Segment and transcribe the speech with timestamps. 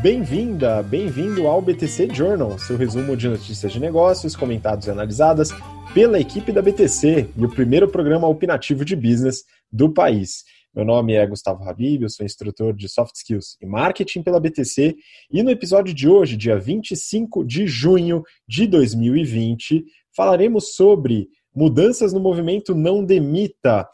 [0.00, 5.50] Bem-vinda, bem-vindo ao BTC Journal, seu resumo de notícias de negócios comentados e analisadas
[5.92, 10.44] pela equipe da BTC e o primeiro programa opinativo de business do país.
[10.72, 14.94] Meu nome é Gustavo Habib, eu sou instrutor de Soft Skills e Marketing pela BTC
[15.32, 22.20] e no episódio de hoje, dia 25 de junho de 2020, falaremos sobre mudanças no
[22.20, 23.88] movimento Não Demita,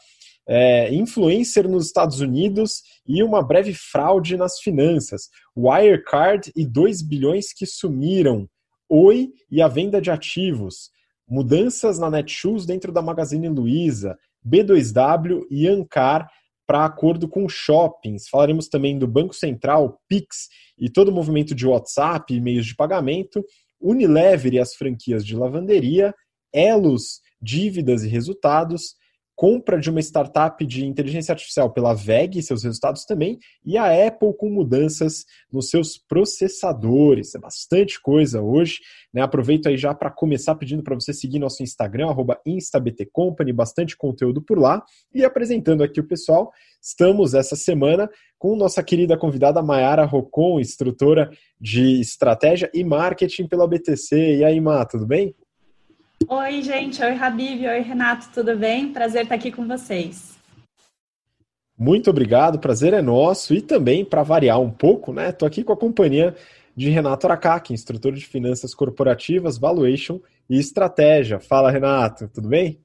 [0.47, 7.53] é, influencer nos Estados Unidos e uma breve fraude nas finanças, Wirecard e 2 bilhões
[7.53, 8.47] que sumiram,
[8.87, 10.91] Oi e a venda de ativos,
[11.27, 14.15] mudanças na Netshoes dentro da Magazine Luiza,
[14.47, 16.29] B2W e Ancar
[16.67, 18.27] para acordo com shoppings.
[18.27, 22.75] Falaremos também do Banco Central, Pix e todo o movimento de WhatsApp e meios de
[22.75, 23.43] pagamento,
[23.79, 26.13] Unilever e as franquias de lavanderia,
[26.53, 28.95] Elos, dívidas e resultados,
[29.35, 34.33] compra de uma startup de inteligência artificial pela VEG, seus resultados também, e a Apple
[34.37, 37.35] com mudanças nos seus processadores.
[37.35, 38.79] É bastante coisa hoje.
[39.13, 39.21] Né?
[39.21, 42.07] Aproveito aí já para começar pedindo para você seguir nosso Instagram,
[42.45, 44.81] instabtcompany, bastante conteúdo por lá.
[45.13, 51.29] E apresentando aqui o pessoal, estamos essa semana com nossa querida convidada Mayara Rocon, instrutora
[51.59, 54.37] de estratégia e marketing pela BTC.
[54.37, 55.35] E aí, Má, tudo bem?
[56.27, 57.03] Oi, gente.
[57.03, 57.67] Oi, Habib.
[57.67, 58.27] Oi, Renato.
[58.33, 58.91] Tudo bem?
[58.91, 60.35] Prazer estar aqui com vocês.
[61.77, 62.57] Muito obrigado.
[62.57, 63.53] Prazer é nosso.
[63.53, 65.29] E também, para variar um pouco, né?
[65.29, 66.35] Estou aqui com a companhia
[66.75, 71.39] de Renato Aracaki, instrutor de finanças corporativas, valuation e estratégia.
[71.39, 72.27] Fala, Renato.
[72.33, 72.79] Tudo bem?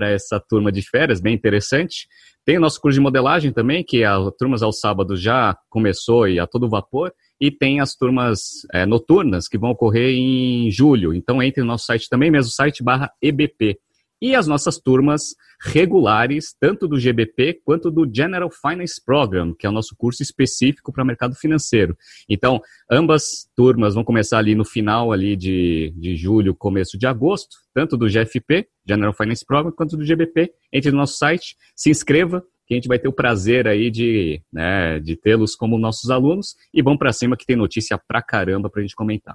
[0.00, 2.08] essa turma de férias, bem interessante.
[2.44, 6.40] Tem o nosso curso de modelagem também, que a turmas ao sábado já começou e
[6.40, 8.40] a todo vapor, e tem as turmas
[8.72, 11.14] é, noturnas que vão ocorrer em julho.
[11.14, 13.78] Então entre no nosso site também, mesmo site barra EBP.
[14.22, 19.68] E as nossas turmas regulares, tanto do GBP quanto do General Finance Program, que é
[19.68, 21.98] o nosso curso específico para mercado financeiro.
[22.28, 23.24] Então, ambas
[23.56, 28.06] turmas vão começar ali no final ali de, de julho, começo de agosto, tanto do
[28.06, 30.52] GFP, General Finance Program, quanto do GBP.
[30.72, 34.40] Entre no nosso site, se inscreva, que a gente vai ter o prazer aí de,
[34.52, 38.70] né, de tê-los como nossos alunos e vão para cima que tem notícia pra caramba
[38.70, 39.34] para a gente comentar.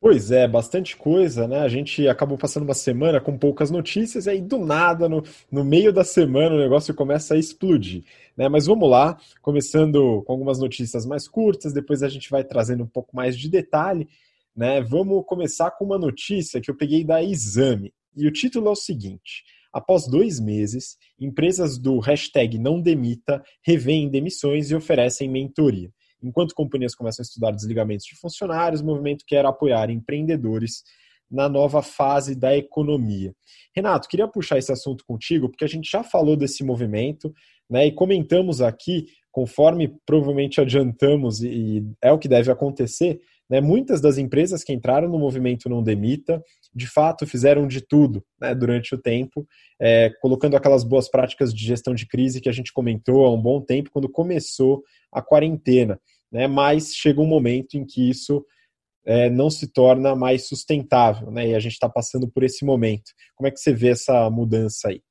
[0.00, 1.58] Pois é, bastante coisa, né?
[1.58, 5.64] A gente acabou passando uma semana com poucas notícias, e aí do nada, no, no
[5.64, 8.04] meio da semana, o negócio começa a explodir.
[8.36, 8.48] Né?
[8.48, 12.86] Mas vamos lá, começando com algumas notícias mais curtas, depois a gente vai trazendo um
[12.86, 14.08] pouco mais de detalhe.
[14.54, 14.80] Né?
[14.82, 17.92] Vamos começar com uma notícia que eu peguei da Exame.
[18.16, 19.42] E o título é o seguinte:
[19.72, 25.90] Após dois meses, empresas do hashtag não demita revêem demissões e oferecem mentoria
[26.22, 30.82] enquanto companhias começam a estudar desligamentos de funcionários, o movimento quer apoiar empreendedores
[31.30, 33.34] na nova fase da economia.
[33.74, 37.32] Renato, queria puxar esse assunto contigo, porque a gente já falou desse movimento,
[37.68, 44.00] né, e comentamos aqui, conforme provavelmente adiantamos, e é o que deve acontecer, né, muitas
[44.00, 46.42] das empresas que entraram no movimento Não Demita,
[46.74, 49.46] de fato, fizeram de tudo né, durante o tempo,
[49.80, 53.40] é, colocando aquelas boas práticas de gestão de crise que a gente comentou há um
[53.40, 56.00] bom tempo, quando começou a quarentena.
[56.30, 58.44] Né, mas chega um momento em que isso
[59.04, 63.12] é, não se torna mais sustentável, né, e a gente está passando por esse momento.
[63.34, 65.02] Como é que você vê essa mudança aí?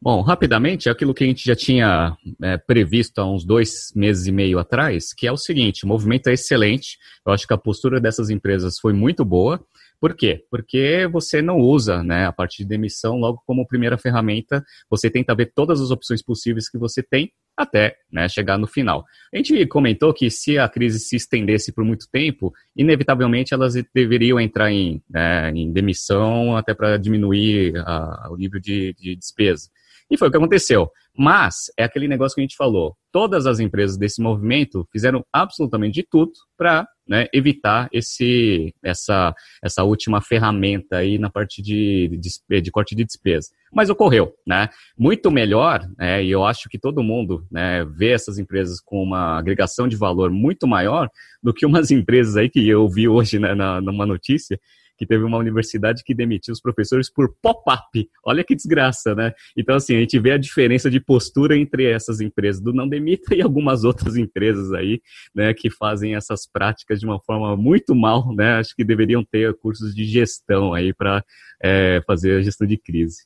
[0.00, 4.30] Bom, rapidamente, aquilo que a gente já tinha é, previsto há uns dois meses e
[4.30, 6.96] meio atrás, que é o seguinte: o movimento é excelente.
[7.26, 9.60] Eu acho que a postura dessas empresas foi muito boa.
[10.00, 10.44] Por quê?
[10.50, 15.34] Porque você não usa né, a parte de demissão logo como primeira ferramenta, você tenta
[15.34, 19.04] ver todas as opções possíveis que você tem até né, chegar no final.
[19.32, 24.38] A gente comentou que se a crise se estendesse por muito tempo, inevitavelmente elas deveriam
[24.38, 29.70] entrar em, né, em demissão até para diminuir a, o nível de, de despesa.
[30.10, 30.90] E foi o que aconteceu.
[31.16, 32.94] Mas é aquele negócio que a gente falou.
[33.10, 39.84] Todas as empresas desse movimento fizeram absolutamente de tudo para né, evitar esse, essa, essa
[39.84, 43.50] última ferramenta aí na parte de, de, de, corte de despesa.
[43.72, 44.68] Mas ocorreu, né?
[44.98, 49.38] Muito melhor, né, e eu acho que todo mundo né, vê essas empresas com uma
[49.38, 51.08] agregação de valor muito maior
[51.42, 54.58] do que umas empresas aí que eu vi hoje né, na, numa notícia
[54.96, 58.08] que teve uma universidade que demitiu os professores por pop-up.
[58.24, 59.32] Olha que desgraça, né?
[59.56, 63.34] Então, assim, a gente vê a diferença de postura entre essas empresas do Não Demita
[63.34, 65.00] e algumas outras empresas aí,
[65.34, 68.54] né, que fazem essas práticas de uma forma muito mal, né?
[68.54, 71.24] Acho que deveriam ter cursos de gestão aí para
[71.62, 73.24] é, fazer a gestão de crise.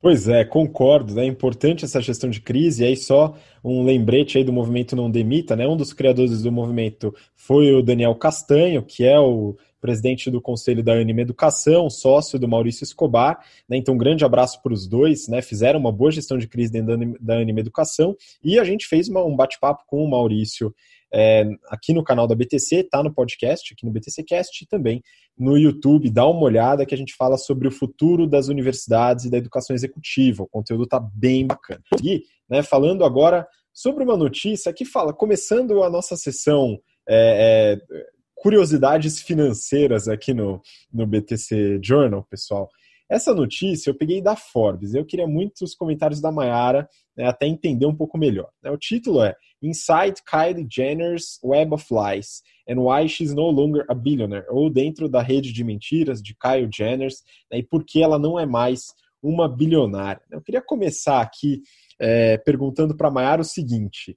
[0.00, 1.24] Pois é, concordo, né?
[1.24, 2.82] É importante essa gestão de crise.
[2.82, 5.68] E aí, só um lembrete aí do movimento Não Demita, né?
[5.68, 10.82] Um dos criadores do movimento foi o Daniel Castanho, que é o presidente do conselho
[10.82, 13.40] da Anima Educação, sócio do Maurício Escobar.
[13.68, 13.76] Né?
[13.76, 15.42] Então, um grande abraço para os dois, né?
[15.42, 18.16] Fizeram uma boa gestão de crise dentro da Anima Educação.
[18.44, 20.74] E a gente fez uma, um bate-papo com o Maurício
[21.12, 25.02] é, aqui no canal da BTC, tá no podcast, aqui no BTCcast e também
[25.36, 26.10] no YouTube.
[26.10, 29.74] Dá uma olhada que a gente fala sobre o futuro das universidades e da educação
[29.74, 30.44] executiva.
[30.44, 31.82] O conteúdo tá bem bacana.
[32.02, 36.78] E, né, falando agora sobre uma notícia que fala, começando a nossa sessão
[37.08, 38.04] é, é,
[38.40, 42.70] curiosidades financeiras aqui no, no BTC Journal, pessoal.
[43.08, 44.94] Essa notícia eu peguei da Forbes.
[44.94, 48.48] Eu queria muito os comentários da Mayara, né, até entender um pouco melhor.
[48.64, 53.94] O título é Inside Kylie Jenner's Web of Lies and Why She's No Longer a
[53.94, 57.10] Billionaire, ou dentro da rede de mentiras de Kylie Jenner,
[57.50, 60.22] né, e por que ela não é mais uma bilionária.
[60.30, 61.60] Eu queria começar aqui
[61.98, 64.16] é, perguntando para a Mayara o seguinte: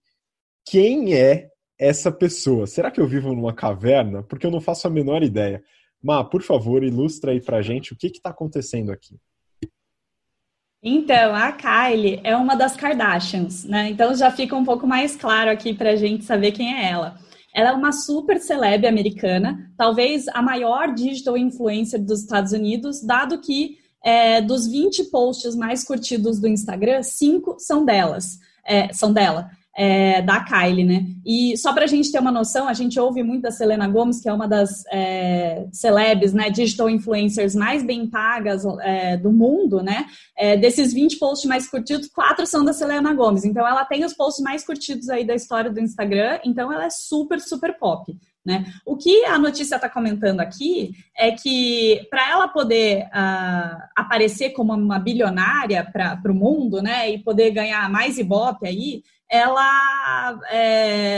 [0.66, 1.50] quem é
[1.84, 2.66] essa pessoa?
[2.66, 4.24] Será que eu vivo numa caverna?
[4.24, 5.62] Porque eu não faço a menor ideia.
[6.02, 9.18] Má, por favor, ilustra aí pra gente o que está acontecendo aqui.
[10.82, 13.90] Então, a Kylie é uma das Kardashians, né?
[13.90, 17.16] Então já fica um pouco mais claro aqui pra gente saber quem é ela.
[17.54, 23.40] Ela é uma super celeb americana, talvez a maior digital influencer dos Estados Unidos, dado
[23.40, 29.52] que é, dos 20 posts mais curtidos do Instagram, cinco são delas, é, são dela
[29.76, 31.06] é, da Kylie, né?
[31.26, 34.22] E só para a gente ter uma noção, a gente ouve muito da Selena Gomes,
[34.22, 39.82] que é uma das é, celebs, né, digital influencers mais bem pagas é, do mundo,
[39.82, 40.06] né?
[40.38, 43.46] É, desses 20 posts mais curtidos, quatro são da Selena Gomes.
[43.46, 46.90] Então ela tem os posts mais curtidos aí da história do Instagram, então ela é
[46.90, 48.16] super, super pop.
[48.46, 48.66] Né?
[48.86, 54.74] O que a notícia está comentando aqui é que para ela poder uh, aparecer como
[54.74, 59.02] uma bilionária para o mundo né, e poder ganhar mais ibope aí,
[59.34, 60.40] ela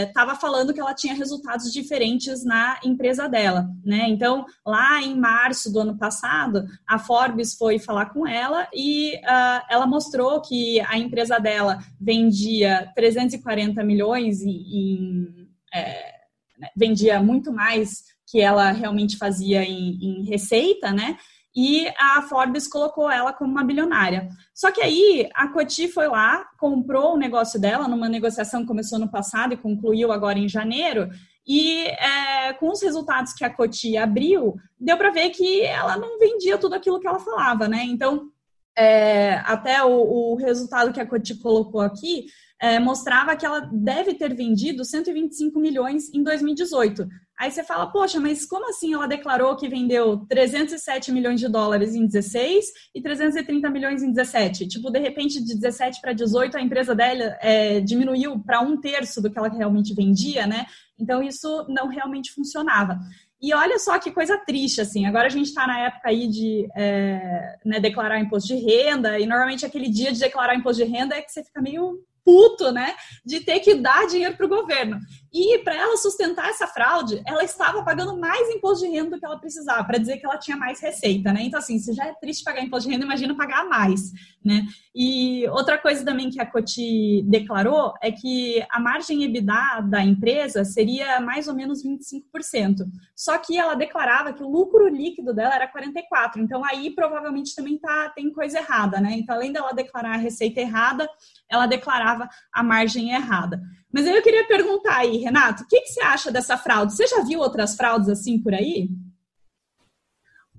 [0.08, 4.06] estava é, falando que ela tinha resultados diferentes na empresa dela, né?
[4.08, 9.66] Então, lá em março do ano passado, a Forbes foi falar com ela e uh,
[9.70, 16.14] ela mostrou que a empresa dela vendia 340 milhões em, é,
[16.58, 21.18] né, vendia muito mais que ela realmente fazia em, em receita, né?
[21.56, 24.28] E a Forbes colocou ela como uma bilionária.
[24.54, 29.00] Só que aí a Coty foi lá, comprou o negócio dela numa negociação que começou
[29.00, 31.10] no passado e concluiu agora em janeiro.
[31.48, 36.20] E é, com os resultados que a Coty abriu, deu para ver que ela não
[36.20, 37.84] vendia tudo aquilo que ela falava, né?
[37.86, 38.30] Então,
[38.78, 42.26] é, até o, o, resultado que a Coty colocou aqui
[42.60, 47.08] é, mostrava que ela deve ter vendido 125 milhões em 2018.
[47.38, 51.94] Aí você fala, poxa, mas como assim ela declarou que vendeu 307 milhões de dólares
[51.94, 52.66] em 16
[52.96, 54.68] e 330 milhões em 17?
[54.68, 59.22] Tipo, de repente, de 17 para 18, a empresa dela é, diminuiu para um terço
[59.22, 60.66] do que ela realmente vendia, né?
[60.98, 62.98] Então, isso não realmente funcionava.
[63.42, 65.06] E olha só que coisa triste, assim.
[65.06, 69.26] Agora a gente está na época aí de é, né, declarar imposto de renda, e
[69.26, 72.96] normalmente aquele dia de declarar imposto de renda é que você fica meio puto, né,
[73.24, 75.00] de ter que dar dinheiro para o governo.
[75.38, 79.26] E para ela sustentar essa fraude, ela estava pagando mais imposto de renda do que
[79.26, 81.42] ela precisava, para dizer que ela tinha mais receita, né?
[81.42, 84.66] Então, assim, se já é triste pagar imposto de renda, imagina pagar mais, né?
[84.96, 90.64] E outra coisa também que a Coti declarou é que a margem EBITDA da empresa
[90.64, 92.86] seria mais ou menos 25%.
[93.14, 96.38] Só que ela declarava que o lucro líquido dela era 44%.
[96.38, 99.12] Então, aí provavelmente também tá, tem coisa errada, né?
[99.18, 101.10] Então, além dela declarar a receita errada,
[101.52, 103.62] ela declarava a margem errada.
[103.96, 106.92] Mas aí eu queria perguntar aí, Renato, o que, que você acha dessa fraude?
[106.94, 108.90] Você já viu outras fraudes assim por aí?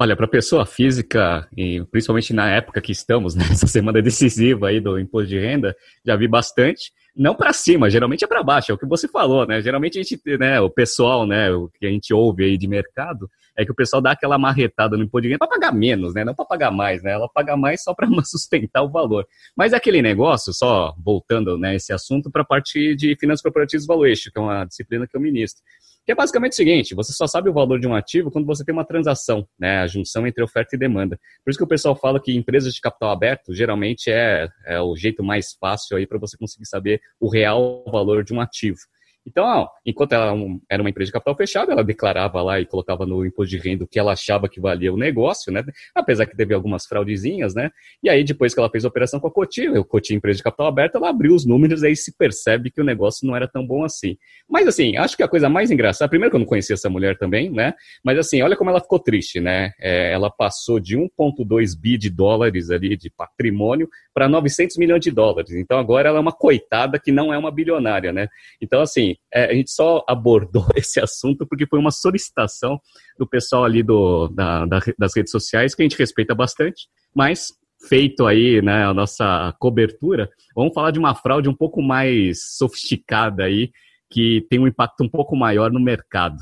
[0.01, 4.99] Olha, para pessoa física, e principalmente na época que estamos, nessa semana decisiva aí do
[4.99, 6.91] imposto de renda, já vi bastante.
[7.15, 9.61] Não para cima, geralmente é para baixo, é o que você falou, né?
[9.61, 13.31] Geralmente a gente, né, o pessoal, né, o que a gente ouve aí de mercado,
[13.57, 16.25] é que o pessoal dá aquela marretada no imposto de renda para pagar menos, né?
[16.25, 17.13] Não para pagar mais, né?
[17.13, 19.27] Ela paga mais só para sustentar o valor.
[19.57, 23.87] Mas é aquele negócio, só voltando né, esse assunto para a parte de finanças corporativas
[23.87, 25.63] valuation, que é uma disciplina que eu ministro.
[26.05, 28.65] Que é basicamente o seguinte: você só sabe o valor de um ativo quando você
[28.65, 29.81] tem uma transação, né?
[29.81, 31.19] A junção entre oferta e demanda.
[31.45, 34.95] Por isso que o pessoal fala que empresas de capital aberto geralmente é, é o
[34.95, 38.79] jeito mais fácil aí para você conseguir saber o real valor de um ativo.
[39.27, 40.35] Então, enquanto ela
[40.71, 43.85] era uma empresa de capital fechado, ela declarava lá e colocava no imposto de renda
[43.85, 45.65] o que ela achava que valia o negócio, né?
[45.95, 47.71] Apesar que teve algumas fraudezinhas, né?
[48.03, 50.43] E aí, depois que ela fez a operação com a Coty, o Coty empresa de
[50.43, 53.49] capital aberto, ela abriu os números e aí se percebe que o negócio não era
[53.49, 54.17] tão bom assim.
[54.49, 57.19] Mas assim, acho que a coisa mais engraçada, primeiro que eu não conhecia essa mulher
[57.19, 57.75] também, né?
[58.05, 59.73] Mas assim, olha como ela ficou triste, né?
[59.81, 65.11] É, ela passou de 1,2 bi de dólares ali de patrimônio para 900 milhões de
[65.11, 65.53] dólares.
[65.53, 68.29] Então agora ela é uma coitada que não é uma bilionária, né?
[68.59, 72.81] Então assim, é, a gente só abordou esse assunto porque foi uma solicitação
[73.19, 77.49] do pessoal ali do, da, da, das redes sociais que a gente respeita bastante, mas
[77.87, 83.45] feito aí, né, a nossa cobertura, vamos falar de uma fraude um pouco mais sofisticada
[83.45, 83.71] aí,
[84.11, 86.39] que tem um impacto um pouco maior no mercado.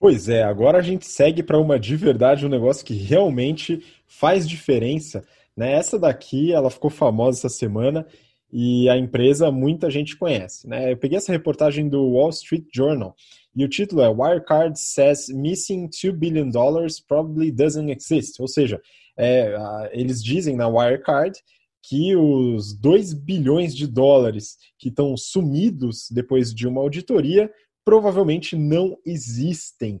[0.00, 4.48] Pois é, agora a gente segue para uma de verdade, um negócio que realmente faz
[4.48, 5.24] diferença.
[5.56, 5.72] Né?
[5.72, 8.06] Essa daqui, ela ficou famosa essa semana
[8.52, 10.68] e a empresa muita gente conhece.
[10.68, 10.92] Né?
[10.92, 13.14] Eu peguei essa reportagem do Wall Street Journal
[13.54, 18.40] e o título é Wirecard says missing 2 billion dollars probably doesn't exist.
[18.40, 18.80] Ou seja,
[19.16, 21.38] é, eles dizem na Wirecard
[21.82, 27.50] que os 2 bilhões de dólares que estão sumidos depois de uma auditoria
[27.84, 30.00] provavelmente não existem.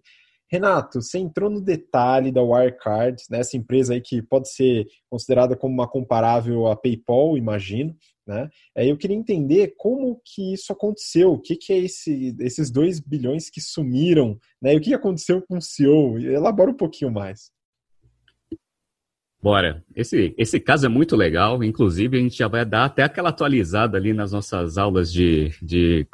[0.50, 5.56] Renato, você entrou no detalhe da Wirecard, né, essa empresa aí que pode ser considerada
[5.56, 7.96] como uma comparável à PayPal, imagino.
[8.26, 8.50] Né?
[8.74, 13.48] Eu queria entender como que isso aconteceu, o que, que é esse, esses 2 bilhões
[13.48, 14.74] que sumiram, né?
[14.74, 16.18] E o que aconteceu com o CEO?
[16.18, 17.50] Elabora um pouquinho mais.
[19.42, 19.84] Bora.
[19.96, 23.96] Esse, esse caso é muito legal, inclusive a gente já vai dar até aquela atualizada
[23.96, 26.06] ali nas nossas aulas de, de,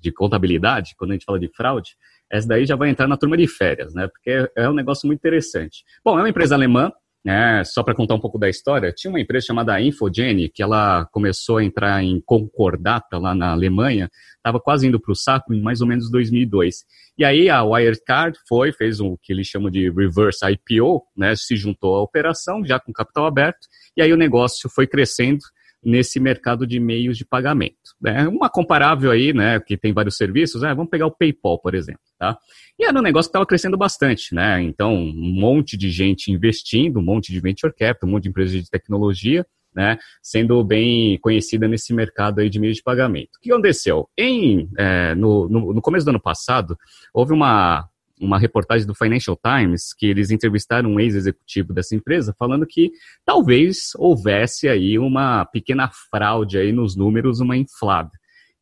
[0.00, 1.96] de contabilidade, quando a gente fala de fraude,
[2.32, 4.08] essa daí já vai entrar na turma de férias, né?
[4.08, 5.84] Porque é, é um negócio muito interessante.
[6.02, 6.90] Bom, é uma empresa alemã,
[7.22, 7.62] né?
[7.62, 11.58] Só para contar um pouco da história, tinha uma empresa chamada Infogene, que ela começou
[11.58, 15.82] a entrar em concordata lá na Alemanha, estava quase indo para o saco em mais
[15.82, 16.84] ou menos 2002.
[17.18, 21.36] E aí a Wirecard foi, fez o que eles chamam de reverse IPO, né?
[21.36, 25.44] Se juntou à operação, já com capital aberto, e aí o negócio foi crescendo
[25.84, 27.76] nesse mercado de meios de pagamento.
[28.00, 28.26] Né?
[28.28, 32.00] Uma comparável aí, né, que tem vários serviços, é, vamos pegar o PayPal, por exemplo.
[32.18, 32.36] Tá?
[32.78, 34.62] E era um negócio que estava crescendo bastante, né?
[34.62, 38.62] Então, um monte de gente investindo, um monte de venture capital, um monte de empresas
[38.62, 43.30] de tecnologia, né, sendo bem conhecida nesse mercado aí de meios de pagamento.
[43.36, 44.08] O que aconteceu?
[44.18, 46.76] Em, é, no, no, no começo do ano passado,
[47.12, 47.88] houve uma
[48.20, 52.92] uma reportagem do Financial Times que eles entrevistaram um ex-executivo dessa empresa falando que
[53.24, 58.10] talvez houvesse aí uma pequena fraude aí nos números, uma inflada.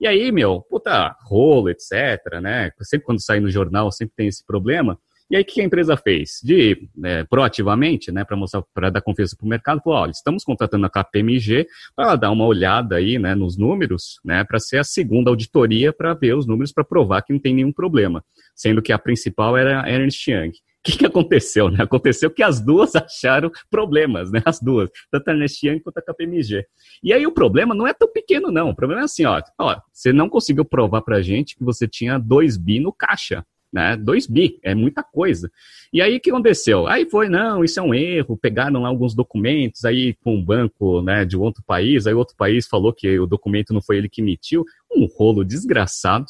[0.01, 2.71] E aí, meu, puta, rolo, etc, né?
[2.81, 4.99] Sempre quando sai no jornal, sempre tem esse problema.
[5.31, 6.41] E aí, o que a empresa fez?
[6.43, 10.43] De né, proativamente, né, para mostrar, para dar confiança para o mercado, falou: olha, estamos
[10.43, 14.85] contratando a KPMG para dar uma olhada aí, né, nos números, né, para ser a
[14.85, 18.25] segunda auditoria para ver os números para provar que não tem nenhum problema,
[18.57, 20.51] sendo que a principal era a Ernst Young.
[20.51, 21.71] O que, que aconteceu?
[21.71, 21.83] Né?
[21.83, 24.43] Aconteceu que as duas acharam problemas, né?
[24.45, 26.65] As duas, tanto a Ernest Young quanto a KPMG.
[27.05, 28.71] E aí o problema não é tão pequeno, não.
[28.71, 32.19] O problema é assim, ó, ó você não conseguiu provar pra gente que você tinha
[32.19, 33.97] 2 bi no caixa né?
[33.97, 35.51] 2 bi, é muita coisa.
[35.93, 36.87] E aí o que aconteceu?
[36.87, 41.03] Aí foi, não, isso é um erro, pegaram lá alguns documentos aí com um banco
[41.03, 44.21] né, de outro país, aí outro país falou que o documento não foi ele que
[44.21, 46.27] emitiu, um rolo desgraçado.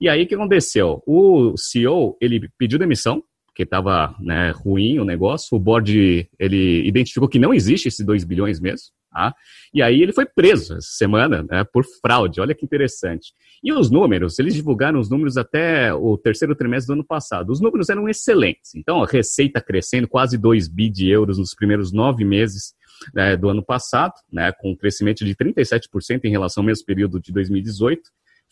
[0.00, 1.02] E aí o que aconteceu?
[1.06, 7.28] O CEO, ele pediu demissão, porque estava né, ruim o negócio, o board, ele identificou
[7.28, 9.34] que não existe esses 2 bilhões mesmo, Tá?
[9.74, 13.32] E aí ele foi preso essa semana né, por fraude, olha que interessante.
[13.62, 17.50] E os números, eles divulgaram os números até o terceiro trimestre do ano passado.
[17.50, 18.74] Os números eram excelentes.
[18.76, 22.72] Então, a receita crescendo, quase 2 bi de euros nos primeiros nove meses
[23.12, 27.20] né, do ano passado, né, com um crescimento de 37% em relação ao mesmo período
[27.20, 28.02] de 2018.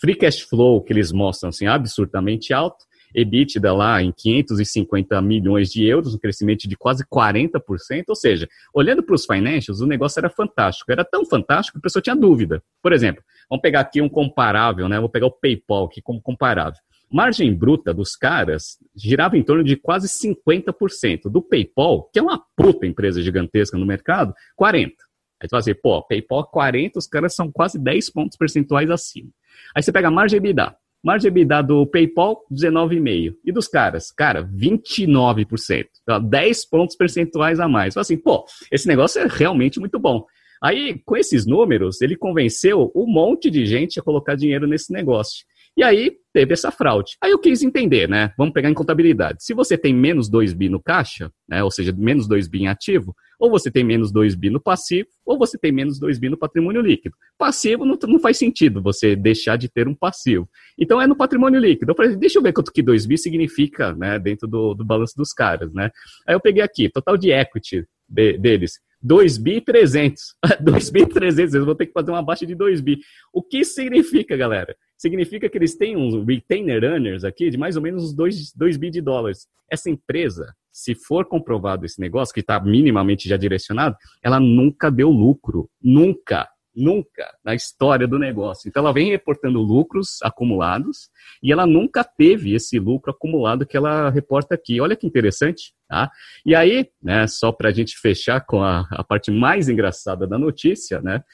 [0.01, 2.85] Free cash flow que eles mostram assim, absurdamente alto.
[3.15, 7.61] EBITDA lá em 550 milhões de euros, um crescimento de quase 40%,
[8.09, 11.83] ou seja, olhando para os financials, o negócio era fantástico, era tão fantástico que a
[11.83, 12.63] pessoa tinha dúvida.
[12.83, 14.99] Por exemplo, vamos pegar aqui um comparável, né?
[15.01, 16.81] Vou pegar o PayPal aqui como comparável.
[17.11, 21.31] Margem bruta dos caras girava em torno de quase 50%.
[21.31, 24.93] Do PayPal, que é uma puta empresa gigantesca no mercado, 40%.
[25.41, 29.31] Aí você fala assim, pô, PayPal 40, os caras são quase 10 pontos percentuais acima.
[29.75, 30.77] Aí você pega a margem EBITDA.
[31.05, 33.35] Margem EBITDA do PayPal, 19,5%.
[33.45, 34.11] E dos caras?
[34.11, 35.87] Cara, 29%.
[36.29, 37.97] 10 pontos percentuais a mais.
[37.97, 40.25] Assim, pô, esse negócio é realmente muito bom.
[40.63, 45.45] Aí, com esses números, ele convenceu um monte de gente a colocar dinheiro nesse negócio.
[45.77, 47.13] E aí, teve essa fraude.
[47.23, 48.33] Aí eu quis entender, né?
[48.37, 49.45] Vamos pegar em contabilidade.
[49.45, 52.67] Se você tem menos 2 bi no caixa, né, ou seja, menos 2 bi em
[52.67, 56.29] ativo, Ou você tem menos 2 bi no passivo, ou você tem menos 2 bi
[56.29, 57.15] no patrimônio líquido.
[57.37, 60.49] Passivo não, não faz sentido você deixar de ter um passivo.
[60.77, 61.93] Então é no patrimônio líquido.
[61.93, 65.15] Eu falei, deixa eu ver quanto que 2 bi significa né, dentro do, do balanço
[65.17, 65.73] dos caras.
[65.73, 65.91] Né?
[66.27, 68.81] Aí eu peguei aqui, total de equity de, deles.
[69.01, 70.35] 2 bi 300.
[70.61, 72.99] 2 bi 300, eles vão ter que fazer uma baixa de 2 bi.
[73.33, 74.77] O que significa, galera?
[74.99, 78.77] Significa que eles têm uns retainer earners aqui de mais ou menos uns 2, 2
[78.77, 79.47] bi de dólares.
[79.71, 85.09] Essa empresa, se for comprovado esse negócio, que está minimamente já direcionado, ela nunca deu
[85.09, 85.71] lucro.
[85.81, 86.49] Nunca.
[86.75, 88.69] Nunca na história do negócio.
[88.69, 91.11] Então ela vem reportando lucros acumulados
[91.43, 94.81] e ela nunca teve esse lucro acumulado que ela reporta aqui.
[94.81, 96.09] Olha que interessante, tá?
[96.47, 100.39] E aí, né, só para a gente fechar com a, a parte mais engraçada da
[100.39, 101.25] notícia, né?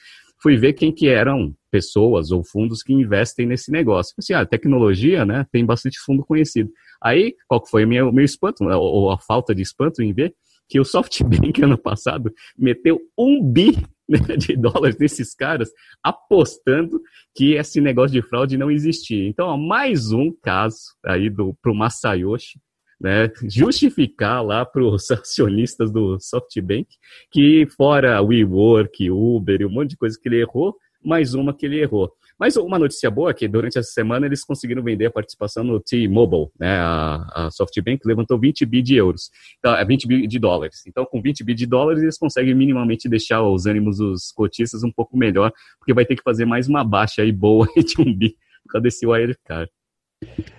[0.41, 4.13] Fui ver quem que eram pessoas ou fundos que investem nesse negócio.
[4.17, 6.69] Assim, a tecnologia, né, tem bastante fundo conhecido.
[7.03, 10.33] Aí, qual foi o meu, meu espanto, ou a falta de espanto em ver
[10.67, 13.75] que o SoftBank ano passado meteu um bi
[14.07, 15.69] né, de dólares desses caras
[16.03, 17.01] apostando
[17.35, 19.27] que esse negócio de fraude não existia.
[19.27, 22.59] Então, ó, mais um caso aí do pro Masayoshi
[22.99, 26.87] né, justificar lá para os acionistas do SoftBank
[27.31, 31.65] que fora WeWork, Uber e um monte de coisa que ele errou, mais uma que
[31.65, 32.11] ele errou.
[32.37, 35.79] Mas uma notícia boa é que durante essa semana eles conseguiram vender a participação no
[35.79, 36.79] T-Mobile, né?
[36.79, 40.83] A, a, SoftBank levantou 20 bi de euros, então, é 20 bi de dólares.
[40.85, 44.91] Então, com 20 bi de dólares, eles conseguem minimamente deixar os ânimos dos cotistas um
[44.91, 48.35] pouco melhor, porque vai ter que fazer mais uma baixa aí boa de um bi
[48.63, 49.71] por causa desse wildcard.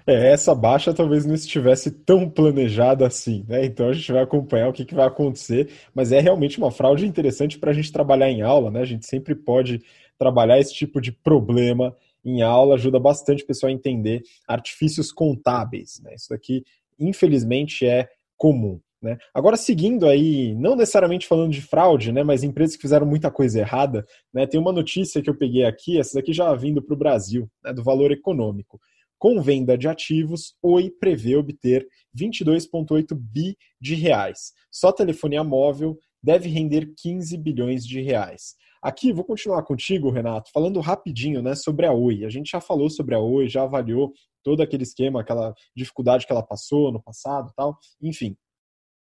[0.06, 3.64] É, essa baixa talvez não estivesse tão planejada assim, né?
[3.64, 7.06] Então a gente vai acompanhar o que, que vai acontecer, mas é realmente uma fraude
[7.06, 8.80] interessante para a gente trabalhar em aula, né?
[8.80, 9.82] A gente sempre pode
[10.18, 11.94] trabalhar esse tipo de problema
[12.24, 16.14] em aula, ajuda bastante o pessoal a entender artifícios contábeis, né?
[16.14, 16.64] Isso daqui,
[16.98, 18.80] infelizmente, é comum.
[19.00, 19.18] Né?
[19.34, 23.60] Agora, seguindo aí, não necessariamente falando de fraude, né, mas empresas que fizeram muita coisa
[23.60, 26.98] errada, né, tem uma notícia que eu peguei aqui, essa daqui já vindo para o
[26.98, 28.80] Brasil, né, do valor econômico.
[29.18, 34.52] Com venda de ativos, Oi prevê obter 22,8 bi de reais.
[34.70, 38.54] Só telefonia móvel deve render 15 bilhões de reais.
[38.82, 42.24] Aqui, vou continuar contigo, Renato, falando rapidinho né, sobre a Oi.
[42.24, 44.12] A gente já falou sobre a Oi, já avaliou
[44.44, 48.36] todo aquele esquema, aquela dificuldade que ela passou no passado tal, enfim.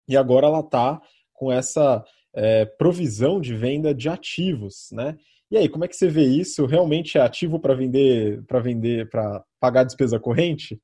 [0.07, 1.01] E agora ela está
[1.33, 2.03] com essa
[2.35, 5.17] é, provisão de venda de ativos, né?
[5.49, 6.65] E aí, como é que você vê isso?
[6.65, 10.79] Realmente é ativo para vender, para vender, para pagar a despesa corrente?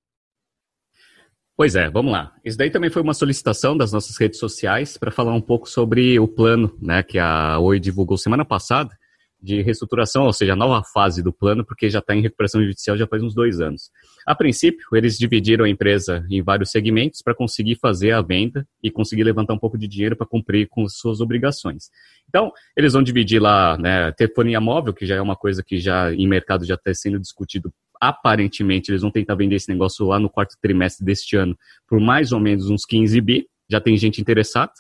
[1.56, 2.34] Pois é, vamos lá.
[2.44, 6.18] Isso daí também foi uma solicitação das nossas redes sociais para falar um pouco sobre
[6.20, 8.98] o plano, né, que a Oi divulgou semana passada,
[9.44, 12.98] de reestruturação, ou seja, a nova fase do plano, porque já está em recuperação judicial
[12.98, 13.92] já faz uns dois anos.
[14.26, 18.90] A princípio, eles dividiram a empresa em vários segmentos para conseguir fazer a venda e
[18.90, 21.90] conseguir levantar um pouco de dinheiro para cumprir com suas obrigações.
[22.30, 26.14] Então, eles vão dividir lá, né, telefonia móvel, que já é uma coisa que já
[26.14, 27.70] em mercado já está sendo discutido.
[28.00, 32.32] Aparentemente, eles vão tentar vender esse negócio lá no quarto trimestre deste ano por mais
[32.32, 33.46] ou menos uns 15 bi.
[33.70, 34.72] Já tem gente interessada.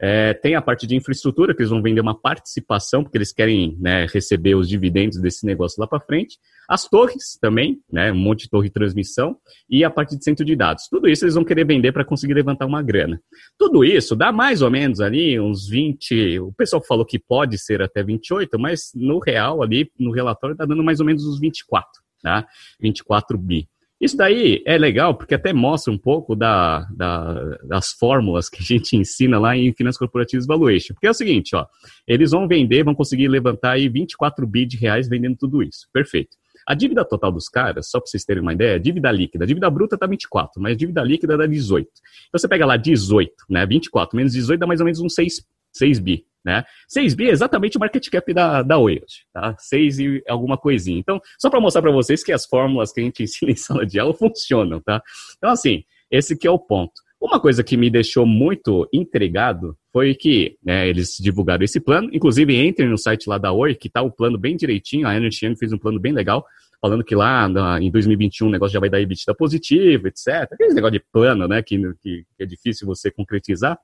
[0.00, 3.76] É, tem a parte de infraestrutura, que eles vão vender uma participação, porque eles querem
[3.80, 6.38] né, receber os dividendos desse negócio lá para frente.
[6.68, 9.36] As torres também, né, um monte de torre de transmissão.
[9.68, 10.88] E a parte de centro de dados.
[10.88, 13.20] Tudo isso eles vão querer vender para conseguir levantar uma grana.
[13.58, 16.40] Tudo isso dá mais ou menos ali uns 20.
[16.40, 20.64] O pessoal falou que pode ser até 28, mas no real, ali no relatório, está
[20.64, 21.88] dando mais ou menos uns 24.
[22.22, 22.46] Tá?
[22.80, 23.68] 24 bi.
[24.00, 28.64] Isso daí é legal porque até mostra um pouco da, da, das fórmulas que a
[28.64, 30.94] gente ensina lá em Finanças Corporativas Valuation.
[30.94, 31.66] Porque é o seguinte, ó,
[32.06, 35.88] eles vão vender, vão conseguir levantar aí 24 bi de reais vendendo tudo isso.
[35.92, 36.36] Perfeito.
[36.66, 39.44] A dívida total dos caras, só para vocês terem uma ideia, dívida líquida.
[39.44, 41.86] A dívida bruta está 24, mas dívida líquida dá 18.
[42.28, 43.66] Então você pega lá 18, né?
[43.66, 46.24] 24 menos 18 dá mais ou menos uns 6, 6 bi.
[46.44, 46.62] Né?
[46.88, 49.00] 6 bi é exatamente o market cap da, da Oi
[49.32, 49.56] tá?
[49.58, 50.98] 6 e alguma coisinha.
[50.98, 53.86] Então, só para mostrar para vocês que as fórmulas que a gente ensina em sala
[53.86, 55.02] de aula funcionam, tá?
[55.38, 57.02] Então, assim, esse que é o ponto.
[57.20, 62.10] Uma coisa que me deixou muito intrigado foi que né, eles divulgaram esse plano.
[62.12, 65.08] Inclusive, entrem no site lá da Oi, que tá o plano bem direitinho.
[65.08, 66.44] A Ernst Young fez um plano bem legal
[66.84, 70.52] falando que lá na, em 2021 o negócio já vai dar EBITDA positivo, etc.
[70.52, 73.78] Aquele negócio de plano, né, que, que, que é difícil você concretizar.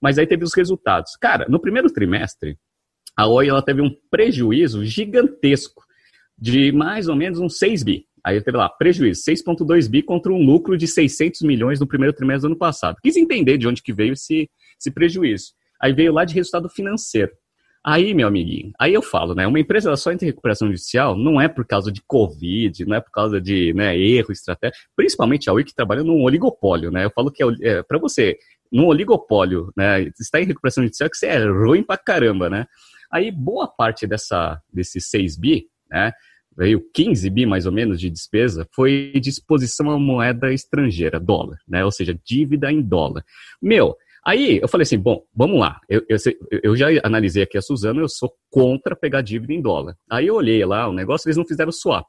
[0.00, 1.16] Mas aí teve os resultados.
[1.16, 2.56] Cara, no primeiro trimestre,
[3.14, 5.84] a Oi ela teve um prejuízo gigantesco
[6.38, 8.06] de mais ou menos uns 6 bi.
[8.24, 12.48] Aí teve lá, prejuízo, 6,2 bi contra um lucro de 600 milhões no primeiro trimestre
[12.48, 12.96] do ano passado.
[13.02, 14.48] Quis entender de onde que veio esse,
[14.80, 15.52] esse prejuízo.
[15.78, 17.32] Aí veio lá de resultado financeiro.
[17.88, 19.46] Aí, meu amiguinho, aí eu falo, né?
[19.46, 23.00] Uma empresa só entra em recuperação judicial não é por causa de Covid, não é
[23.00, 24.76] por causa de né, erro, estratégia.
[24.96, 27.04] Principalmente a que trabalha num oligopólio, né?
[27.04, 28.36] Eu falo que é, é para você
[28.72, 30.02] num oligopólio, né?
[30.18, 32.66] Está em recuperação judicial que você é ruim pra caramba, né?
[33.08, 36.10] Aí boa parte dessa, desses 6 bi, né?
[36.58, 41.58] Veio 15 bi mais ou menos de despesa, foi de exposição à moeda estrangeira, dólar,
[41.68, 41.84] né?
[41.84, 43.24] Ou seja, dívida em dólar.
[43.62, 45.80] Meu, Aí eu falei assim, bom, vamos lá.
[45.88, 46.18] Eu, eu,
[46.64, 49.96] eu, já analisei aqui a Suzana, eu sou contra pegar dívida em dólar.
[50.10, 52.06] Aí eu olhei lá o negócio, eles não fizeram swap.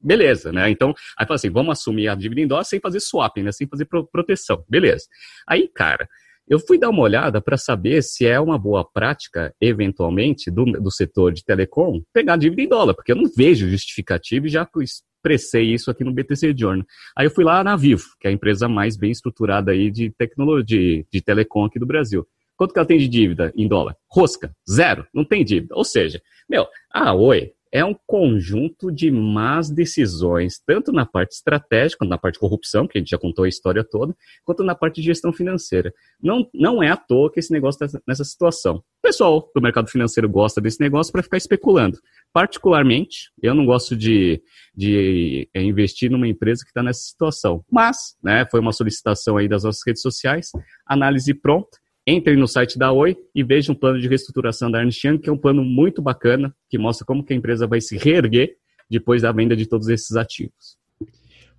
[0.00, 0.70] Beleza, né?
[0.70, 3.52] Então, aí falei assim, vamos assumir a dívida em dólar sem fazer swap, né?
[3.52, 4.64] Sem fazer proteção.
[4.66, 5.04] Beleza.
[5.46, 6.08] Aí, cara,
[6.48, 10.90] eu fui dar uma olhada para saber se é uma boa prática, eventualmente, do, do
[10.90, 15.74] setor de telecom, pegar dívida em dólar, porque eu não vejo justificativo e já expressei
[15.74, 16.86] isso aqui no BTC Journal.
[17.16, 20.10] Aí eu fui lá na Vivo, que é a empresa mais bem estruturada aí de
[20.10, 22.26] tecnologia, de, de telecom aqui do Brasil.
[22.56, 23.96] Quanto que ela tem de dívida em dólar?
[24.10, 25.76] Rosca, zero, não tem dívida.
[25.76, 32.04] Ou seja, meu, a Oi é um conjunto de más decisões, tanto na parte estratégica,
[32.06, 35.00] na parte de corrupção, que a gente já contou a história toda, quanto na parte
[35.00, 35.92] de gestão financeira.
[36.22, 38.76] Não, não é à toa que esse negócio está nessa situação.
[38.76, 41.98] O pessoal do mercado financeiro gosta desse negócio para ficar especulando.
[42.32, 44.42] Particularmente, eu não gosto de,
[44.74, 47.64] de é, investir numa empresa que está nessa situação.
[47.70, 50.50] Mas, né, foi uma solicitação aí das nossas redes sociais,
[50.86, 51.78] análise pronta
[52.08, 55.28] entre no site da Oi e veja um plano de reestruturação da Ernst Young, que
[55.28, 58.56] é um plano muito bacana, que mostra como que a empresa vai se reerguer
[58.90, 60.78] depois da venda de todos esses ativos.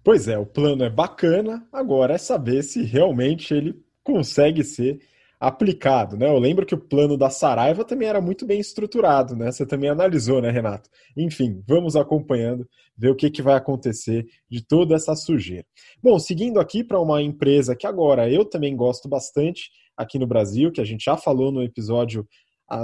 [0.03, 4.99] Pois é, o plano é bacana, agora é saber se realmente ele consegue ser
[5.39, 6.27] aplicado, né?
[6.27, 9.51] Eu lembro que o plano da Saraiva também era muito bem estruturado, né?
[9.51, 10.89] Você também analisou, né, Renato?
[11.15, 15.65] Enfim, vamos acompanhando, ver o que, que vai acontecer de toda essa sujeira.
[16.03, 20.71] Bom, seguindo aqui para uma empresa que agora eu também gosto bastante, aqui no Brasil,
[20.71, 22.25] que a gente já falou no episódio,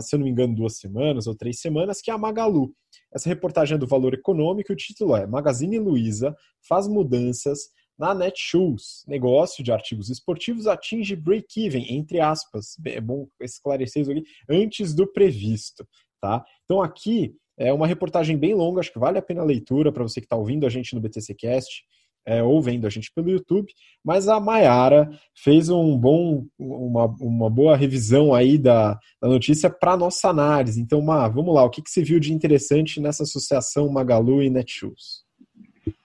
[0.02, 2.74] se eu não me engano, duas semanas ou três semanas, que é a Magalu.
[3.14, 6.36] Essa reportagem é do Valor Econômico e o título é Magazine Luiza
[6.68, 9.06] faz mudanças na Netshoes.
[9.08, 12.76] Negócio de artigos esportivos atinge break-even, entre aspas.
[12.86, 15.88] É bom esclarecer isso aqui, antes do previsto.
[16.20, 16.44] Tá?
[16.66, 20.04] Então aqui é uma reportagem bem longa, acho que vale a pena a leitura para
[20.04, 21.86] você que está ouvindo a gente no BTC Cast
[22.26, 23.72] é, ou vendo a gente pelo YouTube,
[24.04, 29.96] mas a Mayara fez um bom, uma, uma boa revisão aí da, da notícia para
[29.96, 30.82] nossa análise.
[30.82, 34.50] Então, Ma, vamos lá, o que, que você viu de interessante nessa associação Magalu e
[34.50, 35.26] Netshoes?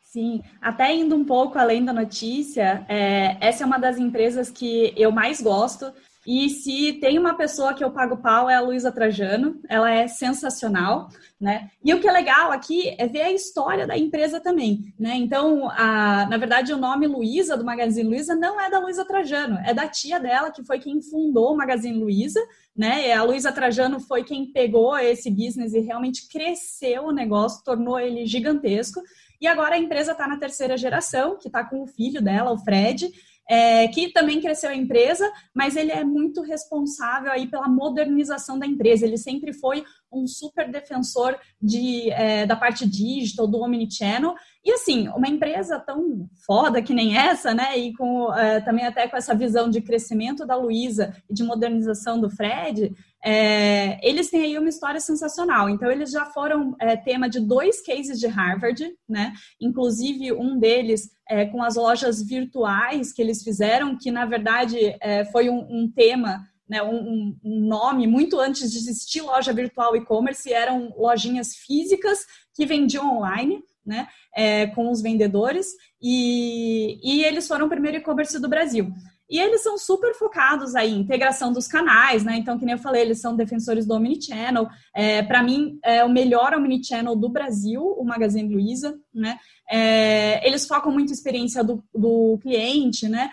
[0.02, 4.92] Sim, até indo um pouco além da notícia, é, essa é uma das empresas que
[4.96, 5.92] eu mais gosto,
[6.26, 10.06] e se tem uma pessoa que eu pago pau é a Luísa Trajano, ela é
[10.06, 11.08] sensacional,
[11.40, 11.70] né?
[11.82, 15.16] E o que é legal aqui é ver a história da empresa também, né?
[15.16, 19.58] Então, a, na verdade, o nome Luísa do Magazine Luiza não é da Luísa Trajano,
[19.64, 22.40] é da tia dela que foi quem fundou o Magazine Luiza,
[22.76, 23.08] né?
[23.08, 27.98] E a Luísa Trajano foi quem pegou esse business e realmente cresceu o negócio, tornou
[27.98, 29.00] ele gigantesco.
[29.40, 32.58] E agora a empresa está na terceira geração, que está com o filho dela, o
[32.58, 33.10] Fred,
[33.50, 38.64] é, que também cresceu a empresa, mas ele é muito responsável aí pela modernização da
[38.64, 39.04] empresa.
[39.04, 44.36] Ele sempre foi um super defensor de, é, da parte digital, do omnichannel.
[44.64, 47.76] E assim, uma empresa tão foda que nem essa, né?
[47.76, 52.20] E com é, também até com essa visão de crescimento da Luísa e de modernização
[52.20, 55.68] do Fred, é, eles têm aí uma história sensacional.
[55.68, 59.32] Então, eles já foram é, tema de dois cases de Harvard, né?
[59.60, 65.24] Inclusive, um deles é, com as lojas virtuais que eles fizeram, que na verdade é,
[65.26, 70.52] foi um, um tema né, um, um, nome muito antes de existir loja virtual e-commerce,
[70.52, 72.20] eram lojinhas físicas
[72.54, 74.06] que vendiam online, né,
[74.36, 75.66] é, com os vendedores,
[76.00, 78.92] e, e eles foram o primeiro e-commerce do Brasil.
[79.30, 82.36] E eles são super focados aí em integração dos canais, né?
[82.36, 84.68] Então, que nem eu falei, eles são defensores do Omnichannel.
[84.94, 89.38] É, Para mim, é o melhor Omnichannel do Brasil, o Magazine Luiza, né?
[89.72, 93.30] É, eles focam muito a experiência do, do cliente, né?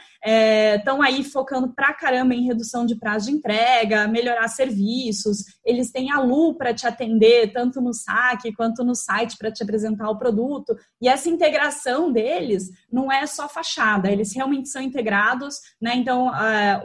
[0.77, 5.45] Estão é, aí focando pra caramba em redução de prazo de entrega, melhorar serviços.
[5.65, 9.63] Eles têm a Lu para te atender, tanto no saque quanto no site para te
[9.63, 10.77] apresentar o produto.
[11.01, 15.95] E essa integração deles não é só fachada, eles realmente são integrados, né?
[15.95, 16.31] Então,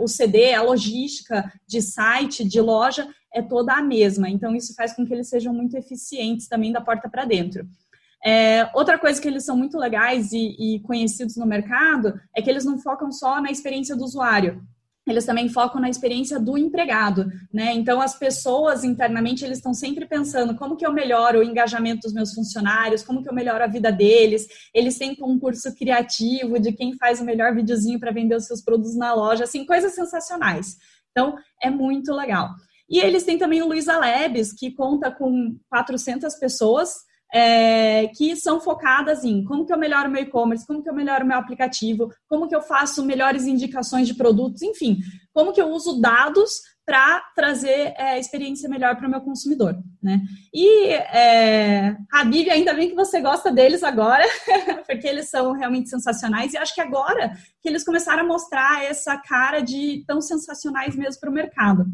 [0.00, 4.28] o CD, a logística de site, de loja, é toda a mesma.
[4.28, 7.66] Então, isso faz com que eles sejam muito eficientes também da porta para dentro.
[8.24, 12.48] É, outra coisa que eles são muito legais e, e, conhecidos no mercado é que
[12.48, 14.62] eles não focam só na experiência do usuário.
[15.04, 17.72] Eles também focam na experiência do empregado, né?
[17.72, 22.12] Então as pessoas internamente eles estão sempre pensando como que eu melhoro o engajamento dos
[22.12, 24.46] meus funcionários, como que eu melhoro a vida deles.
[24.72, 28.94] Eles têm concurso criativo de quem faz o melhor videozinho para vender os seus produtos
[28.94, 30.76] na loja, assim coisas sensacionais.
[31.10, 32.50] Então é muito legal.
[32.88, 36.94] E eles têm também o Luiza Labs, que conta com 400 pessoas
[37.32, 41.26] é, que são focadas em como que eu melhoro meu e-commerce, como que eu melhoro
[41.26, 44.98] meu aplicativo, como que eu faço melhores indicações de produtos, enfim,
[45.32, 50.20] como que eu uso dados para trazer é, experiência melhor para o meu consumidor, né?
[50.52, 54.24] E é, Habib, ainda bem que você gosta deles agora,
[54.86, 59.16] porque eles são realmente sensacionais e acho que agora que eles começaram a mostrar essa
[59.16, 61.86] cara de tão sensacionais mesmo para o mercado.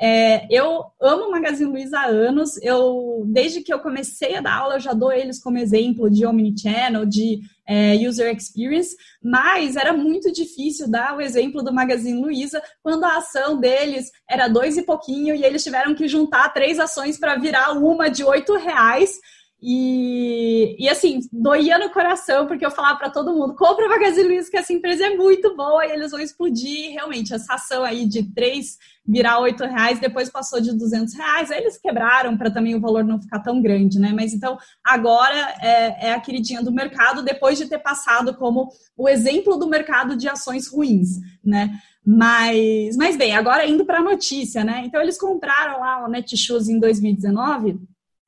[0.00, 2.60] É, eu amo o Magazine Luiza há anos.
[2.62, 6.26] Eu, desde que eu comecei a dar aula, eu já dou eles como exemplo de
[6.26, 12.62] omnichannel, de é, user experience, mas era muito difícil dar o exemplo do Magazine Luiza
[12.82, 17.18] quando a ação deles era dois e pouquinho e eles tiveram que juntar três ações
[17.18, 19.18] para virar uma de oito reais.
[19.64, 24.50] E, e assim, doía no coração, porque eu falava para todo mundo: compra Magazine Luiza,
[24.50, 26.90] que essa empresa é muito boa e eles vão explodir.
[26.90, 31.58] Realmente, essa ação aí de três virar oito reais, depois passou de 200 reais, aí
[31.58, 34.12] eles quebraram para também o valor não ficar tão grande, né?
[34.12, 39.08] Mas então, agora é, é a queridinha do mercado, depois de ter passado como o
[39.08, 41.70] exemplo do mercado de ações ruins, né?
[42.04, 44.82] Mas, mas bem, agora indo para a notícia, né?
[44.84, 47.78] Então, eles compraram lá o Netshoes em 2019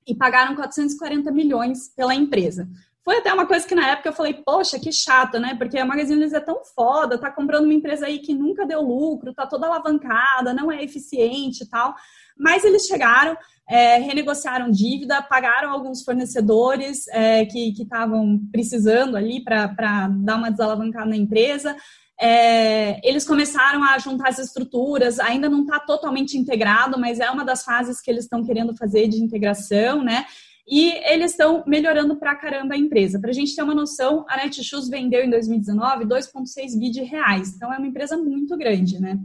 [0.06, 2.68] e pagaram 440 milhões pela empresa.
[3.04, 5.54] Foi até uma coisa que na época eu falei, poxa, que chato, né?
[5.58, 8.80] Porque a Magazine Luiza é tão foda, tá comprando uma empresa aí que nunca deu
[8.80, 11.94] lucro, tá toda alavancada, não é eficiente e tal.
[12.34, 13.36] Mas eles chegaram,
[13.68, 21.10] é, renegociaram dívida, pagaram alguns fornecedores é, que estavam precisando ali para dar uma desalavancada
[21.10, 21.76] na empresa.
[22.20, 27.44] É, eles começaram a juntar as estruturas, ainda não está totalmente integrado, mas é uma
[27.44, 30.24] das fases que eles estão querendo fazer de integração, né?
[30.66, 33.20] E eles estão melhorando pra caramba a empresa.
[33.20, 37.54] Para a gente ter uma noção, a Netshoes vendeu em 2019 2,6 bi de reais.
[37.54, 39.18] Então é uma empresa muito grande, né?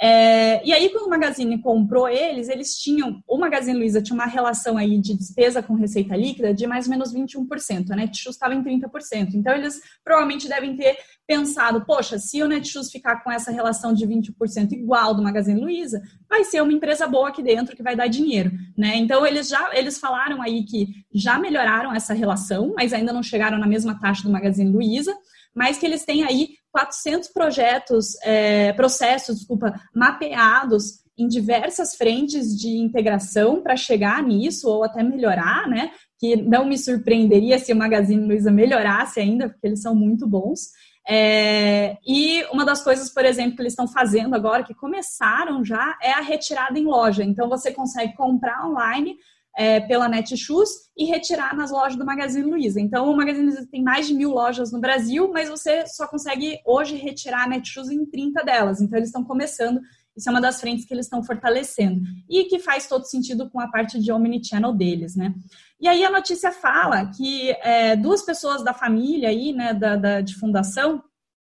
[0.00, 4.26] É, e aí, quando o Magazine comprou eles, eles tinham, o Magazine Luiza tinha uma
[4.26, 8.54] relação aí de despesa com receita líquida de mais ou menos 21%, a Netshoes estava
[8.54, 9.34] em 30%.
[9.34, 14.06] Então, eles provavelmente devem ter pensado, poxa, se o Netshoes ficar com essa relação de
[14.06, 18.08] 20% igual do Magazine Luiza, vai ser uma empresa boa aqui dentro que vai dar
[18.08, 18.96] dinheiro, né?
[18.96, 23.58] Então, eles já, eles falaram aí que já melhoraram essa relação, mas ainda não chegaram
[23.58, 25.14] na mesma taxa do Magazine Luiza,
[25.54, 32.76] mas que eles têm aí 400 projetos, é, processos, desculpa, mapeados em diversas frentes de
[32.76, 35.92] integração para chegar nisso ou até melhorar, né?
[36.18, 40.70] Que não me surpreenderia se o Magazine Luiza melhorasse ainda, porque eles são muito bons.
[41.06, 45.98] É, e uma das coisas, por exemplo, que eles estão fazendo agora, que começaram já,
[46.02, 47.22] é a retirada em loja.
[47.22, 49.16] Então, você consegue comprar online
[49.56, 52.80] é, pela Netshoes e retirar nas lojas do Magazine Luiza.
[52.80, 56.58] Então, o Magazine Luiza tem mais de mil lojas no Brasil, mas você só consegue
[56.64, 58.80] hoje retirar a Netshoes em 30 delas.
[58.80, 59.80] Então, eles estão começando.
[60.16, 62.00] Isso é uma das frentes que eles estão fortalecendo.
[62.28, 65.34] E que faz todo sentido com a parte de omnichannel deles, né?
[65.80, 70.20] E aí a notícia fala que é, duas pessoas da família aí, né, da, da
[70.20, 71.02] de fundação,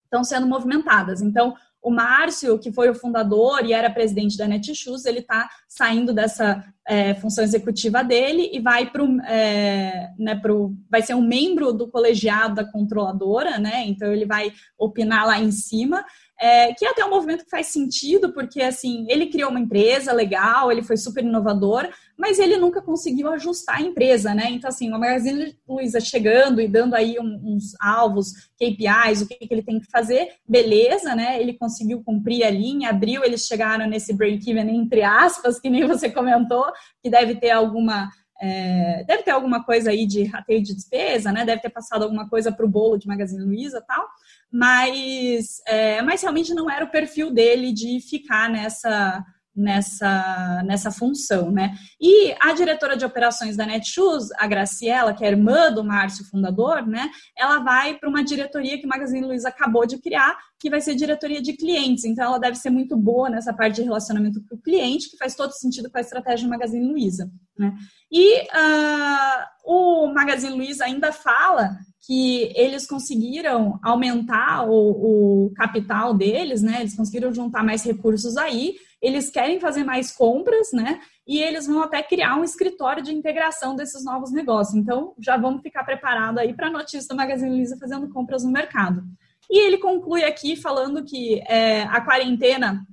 [0.05, 1.23] estão sendo movimentadas.
[1.23, 6.13] Então, o Márcio, que foi o fundador e era presidente da Netshoes, ele está saindo
[6.13, 11.73] dessa é, função executiva dele e vai para é, né, pro, vai ser um membro
[11.73, 13.87] do colegiado da controladora, né?
[13.87, 16.05] Então ele vai opinar lá em cima
[16.41, 20.13] é, que é até um movimento que faz sentido, porque assim, ele criou uma empresa
[20.13, 24.49] legal, ele foi super inovador, mas ele nunca conseguiu ajustar a empresa, né?
[24.51, 29.53] Então, assim, o Magazine Luiza chegando e dando aí uns alvos, KPIs, o que, que
[29.53, 31.41] ele tem que fazer, beleza, né?
[31.41, 36.09] Ele conseguiu cumprir a linha, abriu, eles chegaram nesse break-even, entre aspas, que nem você
[36.11, 36.65] comentou,
[37.03, 38.09] que deve ter alguma
[38.41, 41.45] é, deve ter alguma coisa aí de rateio de despesa, né?
[41.45, 44.07] Deve ter passado alguma coisa para o bolo de Magazine Luiza tal
[44.51, 49.25] mas, é, mas realmente não era o perfil dele de ficar nessa
[49.59, 51.75] nessa, nessa função, né?
[52.01, 56.87] E a diretora de operações da Netshoes, a Graciela, que é irmã do Márcio, fundador,
[56.87, 57.11] né?
[57.37, 60.95] Ela vai para uma diretoria que o Magazine Luiza acabou de criar, que vai ser
[60.95, 62.05] diretoria de clientes.
[62.05, 65.35] Então, ela deve ser muito boa nessa parte de relacionamento com o cliente, que faz
[65.35, 67.75] todo sentido com a estratégia do Magazine Luiza, né?
[68.11, 71.77] E uh, o Magazine Luiza ainda fala
[72.09, 76.81] que eles conseguiram aumentar o, o, capital deles, né?
[76.81, 81.01] Eles conseguiram juntar mais recursos aí, eles querem fazer mais compras, né?
[81.27, 84.75] E eles vão até criar um escritório de integração desses novos negócios.
[84.75, 88.51] Então, já vamos ficar preparado aí para a notícia do Magazine Luiza fazendo compras no
[88.51, 89.03] mercado.
[89.51, 92.87] E ele conclui aqui falando que é, a quarentena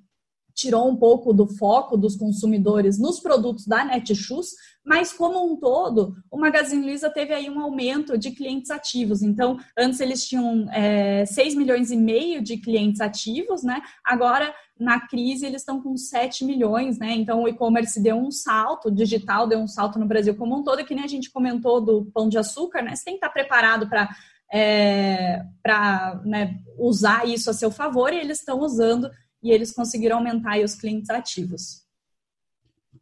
[0.56, 4.52] tirou um pouco do foco dos consumidores nos produtos da Netshoes,
[4.86, 9.22] mas como um todo, o Magazine Luiza teve aí um aumento de clientes ativos.
[9.22, 13.82] Então, antes eles tinham é, 6 milhões e meio de clientes ativos, né?
[14.04, 17.13] Agora, na crise, eles estão com 7 milhões, né?
[17.13, 20.63] Então, o e-commerce deu um salto, o digital deu um salto no Brasil como um
[20.63, 22.96] todo, que nem a gente comentou do pão de açúcar, né?
[22.96, 24.10] Você tem que estar preparado para
[24.54, 29.10] é, para né, usar isso a seu favor e eles estão usando
[29.46, 31.86] e eles conseguiram aumentar os clientes ativos.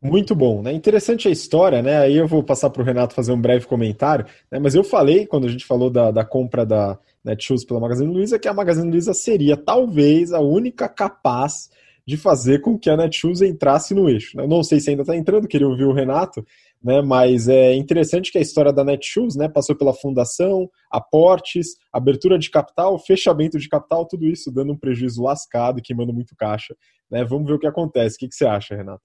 [0.02, 0.74] Muito bom, né?
[0.74, 2.00] Interessante a história, né?
[2.00, 4.60] Aí eu vou passar para o Renato fazer um breve comentário, né?
[4.60, 8.38] Mas eu falei, quando a gente falou da, da compra da Netshoes pela Magazine Luiza,
[8.38, 11.70] que a Magazine Luiza seria talvez a única capaz
[12.06, 14.38] de fazer com que a Netshoes entrasse no eixo.
[14.38, 16.46] Eu não sei se ainda está entrando, queria ouvir o Renato,
[16.84, 17.02] né?
[17.02, 22.50] Mas é interessante que a história da Netshoes, né, passou pela fundação, aportes, abertura de
[22.50, 26.76] capital, fechamento de capital, tudo isso dando um prejuízo lascado e queimando muito caixa,
[27.10, 27.24] né?
[27.24, 28.16] Vamos ver o que acontece.
[28.16, 29.02] O que, que você acha, Renato?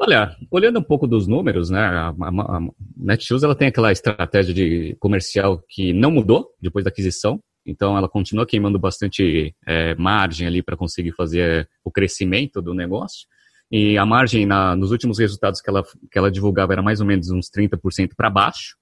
[0.00, 2.60] Olha, olhando um pouco dos números, né, a, a, a
[2.96, 8.08] Netshoes ela tem aquela estratégia de comercial que não mudou depois da aquisição, então ela
[8.08, 13.26] continua queimando bastante é, margem ali para conseguir fazer o crescimento do negócio.
[13.70, 17.06] E a margem na, nos últimos resultados que ela, que ela divulgava era mais ou
[17.06, 18.76] menos uns 30% para baixo.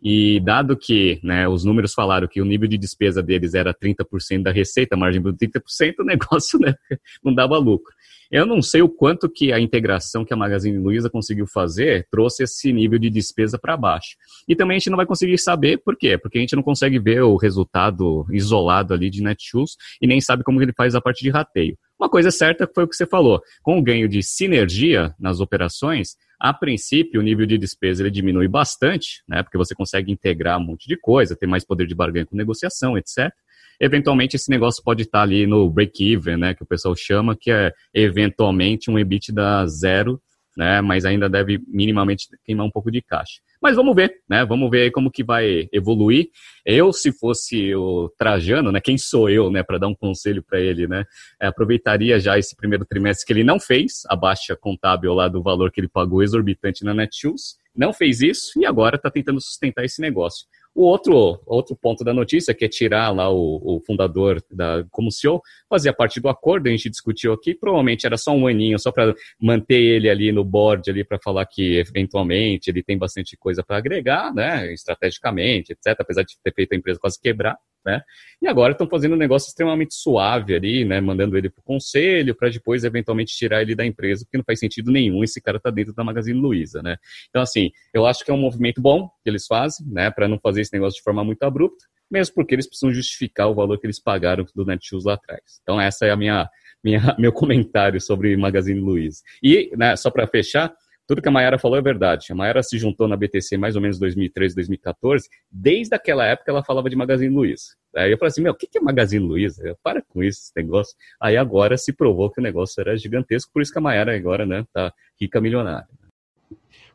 [0.00, 4.42] E dado que né, os números falaram que o nível de despesa deles era 30%
[4.42, 6.74] da receita, margem de 30%, o negócio né,
[7.22, 7.92] não dava lucro.
[8.30, 12.42] Eu não sei o quanto que a integração que a Magazine Luiza conseguiu fazer trouxe
[12.42, 14.16] esse nível de despesa para baixo.
[14.46, 16.98] E também a gente não vai conseguir saber por quê, porque a gente não consegue
[16.98, 21.24] ver o resultado isolado ali de Netshoes e nem sabe como ele faz a parte
[21.24, 21.76] de rateio.
[21.98, 26.16] Uma coisa certa foi o que você falou, com o ganho de sinergia nas operações,
[26.38, 30.64] a princípio, o nível de despesa ele diminui bastante, né, porque você consegue integrar um
[30.64, 33.32] monte de coisa, ter mais poder de barganha com negociação, etc.
[33.80, 37.72] Eventualmente, esse negócio pode estar ali no break-even, né, que o pessoal chama, que é
[37.92, 40.20] eventualmente um EBITDA zero,
[40.56, 43.40] né, mas ainda deve minimamente queimar um pouco de caixa.
[43.60, 44.44] Mas vamos ver, né?
[44.44, 46.28] Vamos ver como que vai evoluir.
[46.64, 48.80] Eu, se fosse o Trajano, né?
[48.80, 49.62] Quem sou eu, né?
[49.62, 51.04] Para dar um conselho para ele, né?
[51.40, 55.42] É, aproveitaria já esse primeiro trimestre que ele não fez, a baixa contábil lá do
[55.42, 59.84] valor que ele pagou exorbitante na Netshoes, não fez isso e agora está tentando sustentar
[59.84, 60.46] esse negócio.
[60.74, 65.10] O outro, outro ponto da notícia, que é tirar lá o, o fundador da, como
[65.10, 68.92] CEO, fazia parte do acordo, a gente discutiu aqui, provavelmente era só um aninho, só
[68.92, 73.64] para manter ele ali no board, ali para falar que eventualmente ele tem bastante coisa
[73.64, 78.02] para agregar, né, estrategicamente, etc., apesar de ter feito a empresa quase quebrar né?
[78.40, 81.00] E agora estão fazendo um negócio extremamente suave ali, né?
[81.00, 84.58] Mandando ele para o conselho para depois eventualmente tirar ele da empresa, porque não faz
[84.58, 86.96] sentido nenhum esse cara tá dentro da Magazine Luiza, né?
[87.28, 90.10] Então assim, eu acho que é um movimento bom que eles fazem, né?
[90.10, 93.54] Para não fazer esse negócio de forma muito abrupta, mesmo porque eles precisam justificar o
[93.54, 95.60] valor que eles pagaram do Netshoes lá atrás.
[95.62, 96.48] Então essa é a minha,
[96.82, 99.22] minha meu comentário sobre Magazine Luiza.
[99.42, 100.74] E né, só para fechar
[101.08, 102.26] tudo que a Mayara falou é verdade.
[102.30, 105.26] A Mayara se juntou na BTC mais ou menos 2013, 2014.
[105.50, 107.68] Desde aquela época ela falava de Magazine Luiza.
[107.96, 109.74] Aí eu falei assim, meu, o que é Magazine Luiza?
[109.82, 110.94] Para com isso, esse negócio.
[111.18, 114.44] Aí agora se provou que o negócio era gigantesco, por isso que a Mayara agora,
[114.44, 115.88] né, tá rica milionária.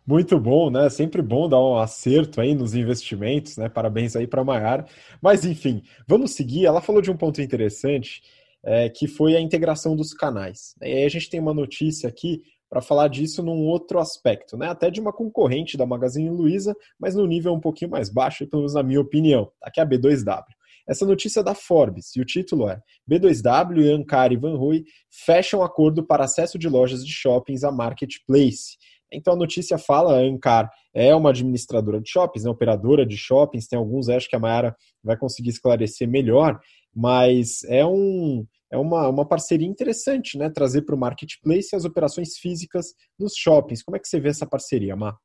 [0.05, 0.89] Muito bom, né?
[0.89, 3.67] Sempre bom dar um acerto aí nos investimentos, né?
[3.67, 4.85] Parabéns aí para a Mayara.
[5.21, 6.65] Mas enfim, vamos seguir.
[6.65, 8.21] Ela falou de um ponto interessante,
[8.63, 10.75] é, que foi a integração dos canais.
[10.81, 12.43] E aí a gente tem uma notícia aqui
[12.73, 14.67] para falar disso num outro aspecto, né?
[14.67, 18.63] Até de uma concorrente da Magazine Luiza, mas no nível um pouquinho mais baixo, pelo
[18.63, 19.51] menos na minha opinião.
[19.61, 20.43] Aqui é a B2W.
[20.89, 24.85] Essa notícia é da Forbes e o título é B2W e Ankara e Van Rui
[25.11, 28.75] fecham acordo para acesso de lojas de shoppings à marketplace.
[29.11, 33.67] Então a notícia fala, a Ancar é uma administradora de shoppings, né, operadora de shoppings,
[33.67, 36.59] tem alguns, acho que a Mayara vai conseguir esclarecer melhor,
[36.91, 40.49] mas é um, é uma, uma parceria interessante, né?
[40.49, 42.87] Trazer para o marketplace as operações físicas
[43.19, 43.83] dos shoppings.
[43.83, 45.15] Como é que você vê essa parceria, Má?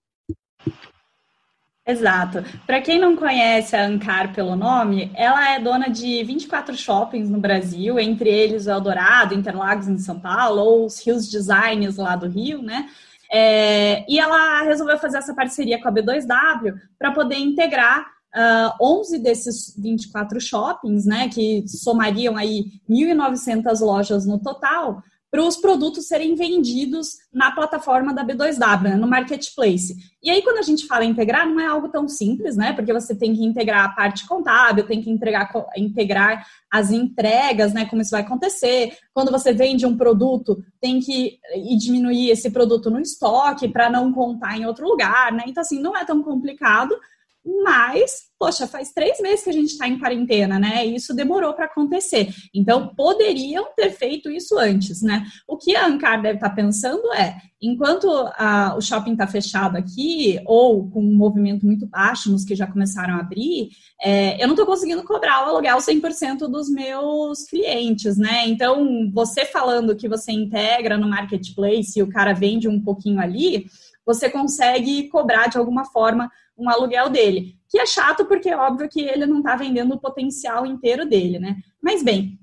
[1.87, 2.45] Exato.
[2.67, 7.41] Para quem não conhece a Ancar pelo nome, ela é dona de 24 shoppings no
[7.41, 12.29] Brasil, entre eles o Eldorado, Interlagos em São Paulo, ou os Rios Designs lá do
[12.29, 12.91] Rio, né?
[13.33, 18.07] É, e ela resolveu fazer essa parceria com a B2W para poder integrar
[18.39, 25.45] uh, ah, 11 desses 24 shoppings, né, que somariam aí 1.900 lojas no total, para
[25.45, 29.95] os produtos serem vendidos na plataforma da B2W, né, no marketplace.
[30.23, 32.73] E aí, quando a gente fala integrar, não é algo tão simples, né?
[32.73, 37.85] Porque você tem que integrar a parte contábil, tem que entregar, integrar as entregas, né?
[37.85, 38.97] Como isso vai acontecer.
[39.13, 41.39] Quando você vende um produto, tem que
[41.79, 45.45] diminuir esse produto no estoque para não contar em outro lugar, né?
[45.47, 46.99] Então, assim, não é tão complicado,
[47.45, 50.87] Mas, poxa, faz três meses que a gente está em quarentena, né?
[50.87, 52.29] E isso demorou para acontecer.
[52.55, 55.25] Então, poderiam ter feito isso antes, né?
[55.47, 59.77] O que a Ancar deve estar tá pensando é, enquanto a, o shopping está fechado
[59.77, 63.71] aqui, ou com um movimento muito baixo nos que já começaram a abrir,
[64.03, 68.47] é, eu não estou conseguindo cobrar o aluguel 100% dos meus clientes, né?
[68.47, 73.67] Então, você falando que você integra no marketplace e o cara vende um pouquinho ali,
[74.05, 77.57] você consegue cobrar de alguma forma um aluguel dele.
[77.69, 81.39] Que é chato porque é óbvio que ele não está vendendo o potencial inteiro dele,
[81.39, 81.57] né?
[81.83, 82.39] Mas bem,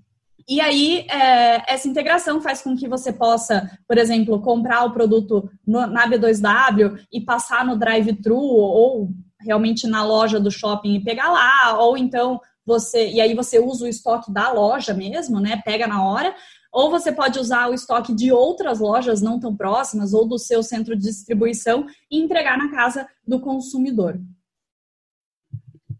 [0.47, 5.49] e aí, é, essa integração faz com que você possa, por exemplo, comprar o produto
[5.65, 9.09] no, na B2W e passar no drive-thru ou
[9.41, 13.85] realmente na loja do shopping e pegar lá, ou então você, e aí você usa
[13.85, 15.61] o estoque da loja mesmo, né?
[15.65, 16.35] Pega na hora,
[16.75, 20.61] ou você pode usar o estoque de outras lojas não tão próximas ou do seu
[20.61, 24.19] centro de distribuição e entregar na casa do consumidor.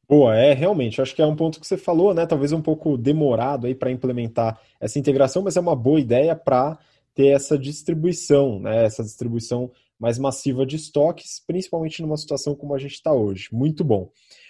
[0.05, 2.25] Boa, é realmente, acho que é um ponto que você falou, né?
[2.25, 6.77] Talvez um pouco demorado aí para implementar essa integração, mas é uma boa ideia para
[7.13, 8.83] ter essa distribuição, né?
[8.83, 13.47] Essa distribuição mais massiva de estoques, principalmente numa situação como a gente está hoje.
[13.49, 14.09] Muito bom.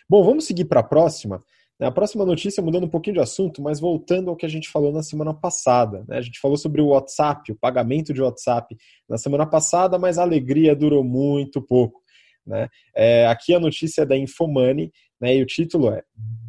[0.09, 1.39] Bom, vamos seguir para a próxima.
[1.81, 4.93] A próxima notícia, mudando um pouquinho de assunto, mas voltando ao que a gente falou
[4.93, 6.05] na semana passada.
[6.07, 6.17] Né?
[6.17, 8.77] A gente falou sobre o WhatsApp, o pagamento de WhatsApp
[9.09, 12.01] na semana passada, mas a alegria durou muito pouco.
[12.47, 12.69] Né?
[12.95, 16.03] É, aqui a notícia é da Infomoney, né, e o título é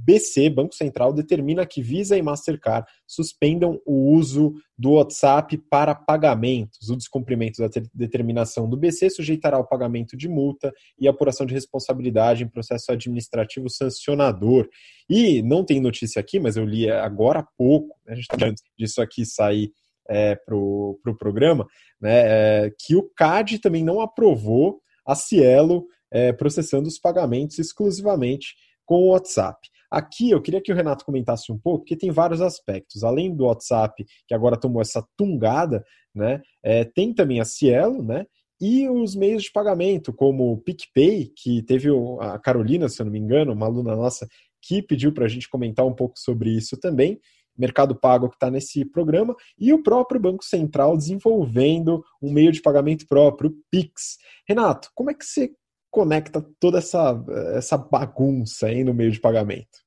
[0.06, 6.88] BC, Banco Central, determina que Visa e Mastercard suspendam o uso do WhatsApp para pagamentos.
[6.88, 12.44] O descumprimento da determinação do BC sujeitará ao pagamento de multa e apuração de responsabilidade
[12.44, 14.68] em processo administrativo sancionador.
[15.10, 18.54] E não tem notícia aqui, mas eu li agora há pouco, né, a gente está
[18.78, 19.72] disso aqui sair
[20.08, 21.66] é, para o pro programa,
[22.00, 25.86] né, é, que o CAD também não aprovou a Cielo
[26.16, 28.54] é, processando os pagamentos exclusivamente
[28.86, 29.68] com o WhatsApp.
[29.90, 33.04] Aqui eu queria que o Renato comentasse um pouco, porque tem vários aspectos.
[33.04, 38.24] Além do WhatsApp, que agora tomou essa tungada, né, é, tem também a Cielo, né,
[38.58, 41.90] e os meios de pagamento, como o PicPay, que teve
[42.20, 44.26] a Carolina, se eu não me engano, uma aluna nossa,
[44.62, 47.20] que pediu para a gente comentar um pouco sobre isso também.
[47.58, 52.62] Mercado Pago que está nesse programa, e o próprio Banco Central desenvolvendo um meio de
[52.62, 54.16] pagamento próprio, o Pix.
[54.48, 55.50] Renato, como é que você
[55.96, 57.24] conecta toda essa,
[57.54, 59.78] essa bagunça aí no meio de pagamento?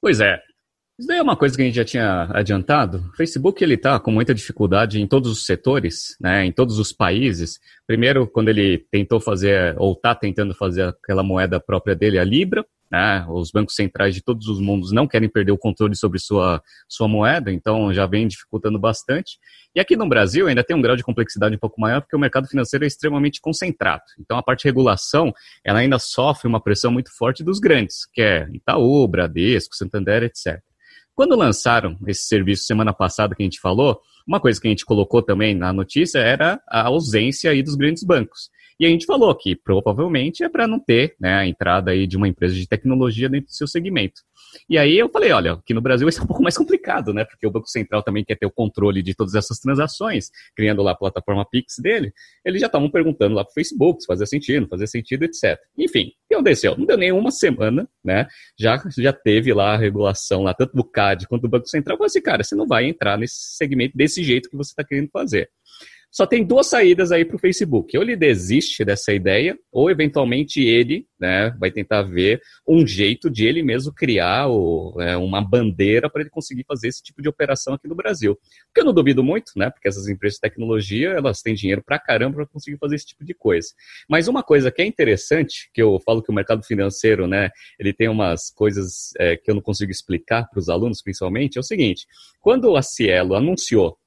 [0.00, 0.40] Pois é.
[0.98, 3.10] Isso daí é uma coisa que a gente já tinha adiantado.
[3.12, 6.94] O Facebook ele está com muita dificuldade em todos os setores, né, em todos os
[6.94, 7.60] países.
[7.86, 12.64] Primeiro, quando ele tentou fazer, ou está tentando fazer aquela moeda própria dele, a Libra,
[12.90, 13.26] né?
[13.28, 17.08] Os bancos centrais de todos os mundos não querem perder o controle sobre sua, sua
[17.08, 19.38] moeda, então já vem dificultando bastante.
[19.74, 22.18] E aqui no Brasil ainda tem um grau de complexidade um pouco maior, porque o
[22.18, 24.04] mercado financeiro é extremamente concentrado.
[24.18, 25.32] Então a parte de regulação,
[25.64, 30.60] ela ainda sofre uma pressão muito forte dos grandes, que é Itaú, Bradesco, Santander, etc.
[31.14, 34.84] Quando lançaram esse serviço semana passada que a gente falou, uma coisa que a gente
[34.84, 38.50] colocou também na notícia era a ausência aí dos grandes bancos.
[38.78, 42.16] E a gente falou que provavelmente é para não ter né, a entrada aí de
[42.16, 44.20] uma empresa de tecnologia dentro do seu segmento.
[44.68, 47.24] E aí eu falei, olha, aqui no Brasil isso é um pouco mais complicado, né?
[47.24, 50.92] Porque o Banco Central também quer ter o controle de todas essas transações, criando lá
[50.92, 52.12] a plataforma Pix dele.
[52.44, 55.58] Eles já estavam perguntando lá para o Facebook se fazia sentido, não fazia sentido, etc.
[55.78, 56.76] Enfim, o que aconteceu?
[56.76, 58.26] Não deu nem uma semana, né?
[58.58, 62.06] Já, já teve lá a regulação lá, tanto do CAD quanto do Banco Central, falou
[62.06, 65.48] assim, cara, você não vai entrar nesse segmento desse jeito que você está querendo fazer.
[66.10, 67.96] Só tem duas saídas aí para o Facebook.
[67.96, 73.46] Ou ele desiste dessa ideia, ou eventualmente ele né, vai tentar ver um jeito de
[73.46, 74.46] ele mesmo criar
[75.00, 78.38] é, uma bandeira para ele conseguir fazer esse tipo de operação aqui no Brasil.
[78.66, 79.70] Porque eu não duvido muito, né?
[79.70, 83.24] Porque essas empresas de tecnologia elas têm dinheiro para caramba para conseguir fazer esse tipo
[83.24, 83.68] de coisa.
[84.08, 87.92] Mas uma coisa que é interessante, que eu falo que o mercado financeiro, né, ele
[87.92, 91.64] tem umas coisas é, que eu não consigo explicar para os alunos, principalmente, é o
[91.64, 92.06] seguinte:
[92.40, 93.98] quando a Cielo anunciou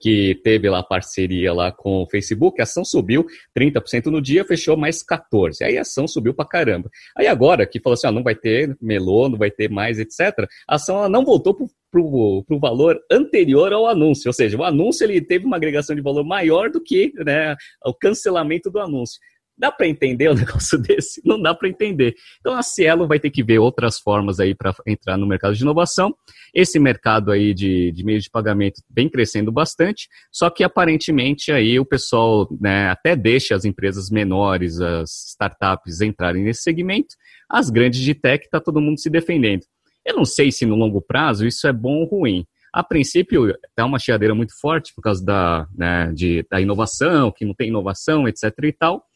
[0.00, 3.26] que teve lá parceria lá com o Facebook, a ação subiu
[3.56, 5.62] 30% no dia, fechou mais 14%.
[5.62, 6.90] Aí a ação subiu pra caramba.
[7.16, 10.46] Aí agora que falou assim, ó, não vai ter melô, não vai ter mais, etc.,
[10.66, 14.28] a ação ela não voltou pro, pro, pro valor anterior ao anúncio.
[14.28, 17.94] Ou seja, o anúncio ele teve uma agregação de valor maior do que né, o
[17.94, 19.18] cancelamento do anúncio.
[19.58, 21.20] Dá para entender um negócio desse?
[21.24, 22.14] Não dá para entender.
[22.40, 25.62] Então a Cielo vai ter que ver outras formas aí para entrar no mercado de
[25.62, 26.14] inovação.
[26.54, 31.78] Esse mercado aí de, de meios de pagamento vem crescendo bastante, só que aparentemente aí
[31.78, 37.16] o pessoal né, até deixa as empresas menores, as startups entrarem nesse segmento,
[37.50, 39.62] as grandes de tech está todo mundo se defendendo.
[40.06, 42.46] Eu não sei se no longo prazo isso é bom ou ruim.
[42.72, 47.44] A princípio, é uma chiadeira muito forte por causa da, né, de, da inovação, que
[47.44, 48.52] não tem inovação, etc.
[48.62, 49.07] e tal.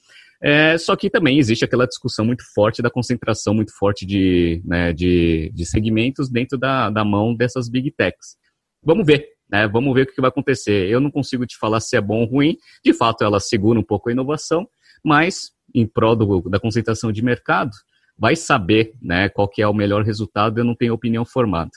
[0.43, 4.93] É, só que também existe aquela discussão muito forte da concentração muito forte de, né,
[4.93, 8.37] de, de segmentos dentro da, da mão dessas big techs.
[8.83, 9.69] Vamos ver, né?
[9.69, 10.91] Vamos ver o que vai acontecer.
[10.91, 12.57] Eu não consigo te falar se é bom ou ruim.
[12.85, 14.67] De fato, ela segura um pouco a inovação,
[15.05, 17.71] mas em prol do, da concentração de mercado,
[18.19, 21.71] vai saber né, qual que é o melhor resultado, eu não tenho opinião formada.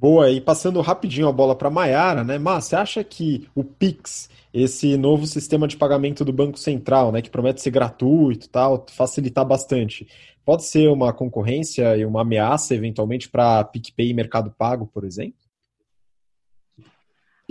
[0.00, 2.38] Boa, e passando rapidinho a bola para Maiara, né?
[2.38, 7.20] Mas você acha que o Pix, esse novo sistema de pagamento do Banco Central, né,
[7.20, 10.06] que promete ser gratuito tal, facilitar bastante,
[10.44, 15.34] pode ser uma concorrência e uma ameaça eventualmente para PicPay e Mercado Pago, por exemplo?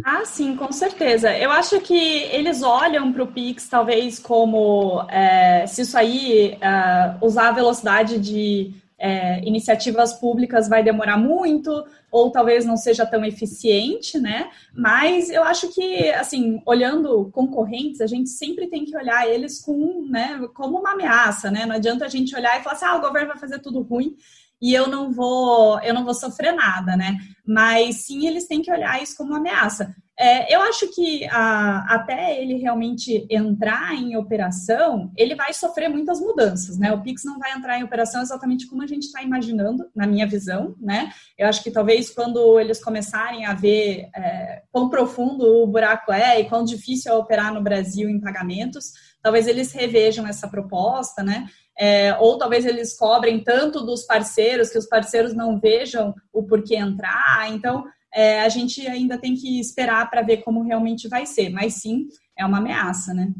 [0.05, 1.37] Ah, sim, com certeza.
[1.37, 1.97] Eu acho que
[2.31, 8.17] eles olham para o Pix talvez como é, se isso aí é, usar a velocidade
[8.19, 14.49] de é, iniciativas públicas vai demorar muito, ou talvez não seja tão eficiente, né?
[14.73, 20.07] Mas eu acho que, assim, olhando concorrentes, a gente sempre tem que olhar eles com,
[20.09, 21.65] né, como uma ameaça, né?
[21.65, 24.15] Não adianta a gente olhar e falar assim, ah, o governo vai fazer tudo ruim
[24.59, 27.17] e eu não vou eu não vou sofrer nada, né?
[27.45, 29.95] Mas sim, eles têm que olhar isso como uma ameaça.
[30.19, 36.19] É, eu acho que a, até ele realmente entrar em operação, ele vai sofrer muitas
[36.19, 36.91] mudanças, né?
[36.91, 40.25] O Pix não vai entrar em operação exatamente como a gente está imaginando, na minha
[40.25, 41.11] visão, né?
[41.37, 46.39] Eu acho que talvez quando eles começarem a ver é, quão profundo o buraco é
[46.39, 48.91] e quão difícil é operar no Brasil em pagamentos,
[49.21, 51.45] talvez eles revejam essa proposta, né?
[51.79, 56.75] É, ou talvez eles cobrem tanto dos parceiros que os parceiros não vejam o porquê
[56.75, 57.47] entrar.
[57.51, 57.83] Então,
[58.17, 61.49] é, a gente ainda tem que esperar para ver como realmente vai ser.
[61.49, 63.31] Mas sim, é uma ameaça, né?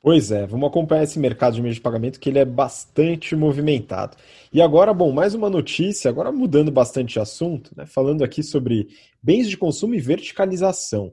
[0.00, 4.16] Pois é, vamos acompanhar esse mercado de meio de pagamento que ele é bastante movimentado.
[4.52, 8.86] E agora, bom, mais uma notícia, agora mudando bastante de assunto, né, falando aqui sobre
[9.20, 11.12] bens de consumo e verticalização.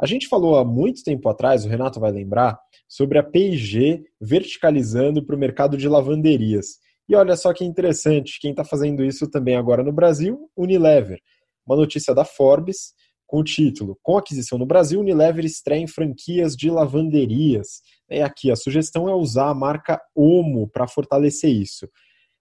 [0.00, 2.58] A gente falou há muito tempo atrás, o Renato vai lembrar,
[2.88, 6.78] sobre a P&G verticalizando para o mercado de lavanderias.
[7.06, 11.20] E olha só que interessante, quem está fazendo isso também agora no Brasil, Unilever.
[11.66, 12.92] Uma notícia da Forbes
[13.26, 17.80] com o título Com aquisição no Brasil, Unilever estreia em franquias de lavanderias.
[18.10, 21.88] E aqui a sugestão é usar a marca Omo para fortalecer isso.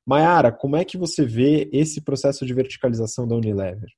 [0.06, 3.90] Mayara, como é que você vê esse processo de verticalização da Unilever?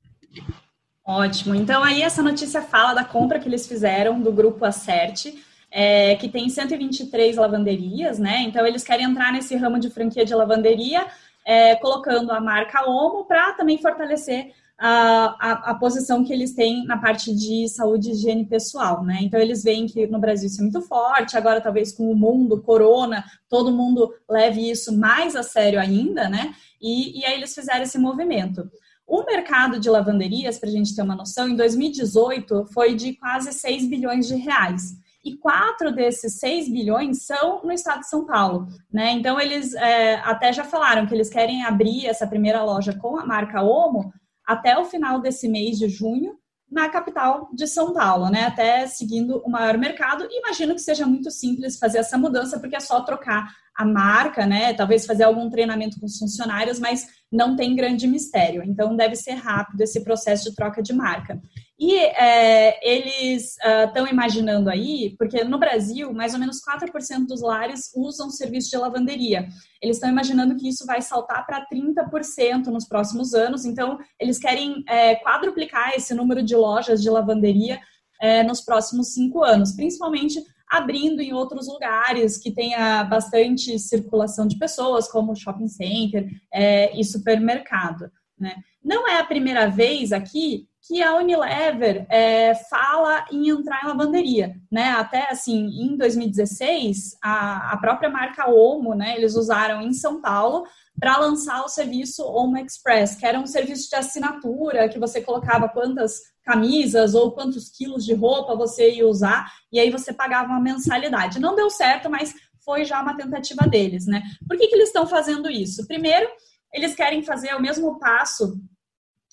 [1.03, 1.55] Ótimo.
[1.55, 5.33] Então aí essa notícia fala da compra que eles fizeram do grupo Acerte
[5.71, 8.41] é, que tem 123 lavanderias, né?
[8.43, 11.05] Então eles querem entrar nesse ramo de franquia de lavanderia,
[11.45, 16.97] é, colocando a marca Omo para também fortalecer a, a, posição que eles têm na
[16.97, 19.19] parte de saúde e higiene pessoal, né?
[19.21, 22.61] Então eles veem que no Brasil isso é muito forte, agora talvez com o mundo,
[22.61, 26.53] corona, todo mundo leve isso mais a sério ainda, né?
[26.81, 28.69] E, e aí eles fizeram esse movimento.
[29.07, 33.53] O mercado de lavanderias, para a gente ter uma noção, em 2018 foi de quase
[33.53, 38.67] 6 bilhões de reais e quatro desses 6 bilhões são no estado de São Paulo.
[38.91, 39.11] Né?
[39.11, 43.25] Então, eles é, até já falaram que eles querem abrir essa primeira loja com a
[43.25, 44.13] marca Omo
[44.45, 46.37] até o final desse mês de junho
[46.69, 48.45] na capital de São Paulo, né?
[48.45, 50.27] Até seguindo o maior mercado.
[50.29, 54.73] Imagino que seja muito simples fazer essa mudança, porque é só trocar a marca, né?
[54.73, 58.63] Talvez fazer algum treinamento com os funcionários, mas não tem grande mistério.
[58.63, 61.39] Então, deve ser rápido esse processo de troca de marca.
[61.77, 67.41] E é, eles estão uh, imaginando aí, porque no Brasil, mais ou menos 4% dos
[67.41, 69.47] lares usam serviço de lavanderia.
[69.81, 73.65] Eles estão imaginando que isso vai saltar para 30% nos próximos anos.
[73.65, 77.79] Então, eles querem é, quadruplicar esse número de lojas de lavanderia
[78.21, 84.57] é, nos próximos cinco anos, principalmente abrindo em outros lugares que tenha bastante circulação de
[84.57, 88.09] pessoas, como shopping center é, e supermercado.
[88.39, 88.55] Né?
[88.83, 94.55] Não é a primeira vez aqui que a Unilever é, fala em entrar em lavanderia,
[94.71, 94.89] né?
[94.91, 99.15] Até assim, em 2016, a, a própria marca Omo, né?
[99.17, 100.65] Eles usaram em São Paulo
[100.99, 105.67] para lançar o serviço Omo Express, que era um serviço de assinatura que você colocava
[105.67, 110.61] quantas camisas ou quantos quilos de roupa você ia usar e aí você pagava uma
[110.61, 111.39] mensalidade.
[111.39, 112.33] Não deu certo, mas
[112.63, 114.21] foi já uma tentativa deles, né?
[114.47, 115.87] Por que, que eles estão fazendo isso?
[115.87, 116.29] Primeiro,
[116.71, 118.55] eles querem fazer o mesmo passo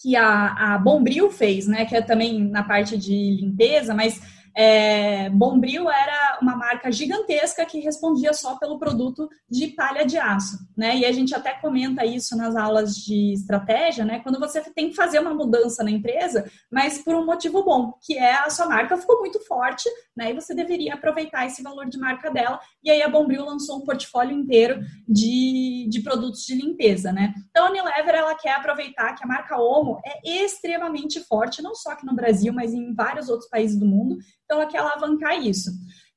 [0.03, 1.85] que a, a Bombril fez, né?
[1.85, 4.21] Que é também na parte de limpeza, mas
[4.55, 10.59] é, Bombril era uma marca gigantesca que respondia só pelo produto de palha de aço,
[10.77, 10.97] né?
[10.97, 14.21] E a gente até comenta isso nas aulas de estratégia, né?
[14.21, 18.19] Quando você tem que fazer uma mudança na empresa, mas por um motivo bom, que
[18.19, 20.31] é a sua marca ficou muito forte, né?
[20.31, 22.61] E você deveria aproveitar esse valor de marca dela.
[22.85, 27.33] E aí a Bombril lançou um portfólio inteiro de, de produtos de limpeza, né?
[27.51, 31.93] Então a Unilever ela quer aproveitar que a marca Omo é extremamente forte, não só
[31.93, 34.19] aqui no Brasil, mas em vários outros países do mundo.
[34.53, 35.71] Então, ela quer alavancar isso.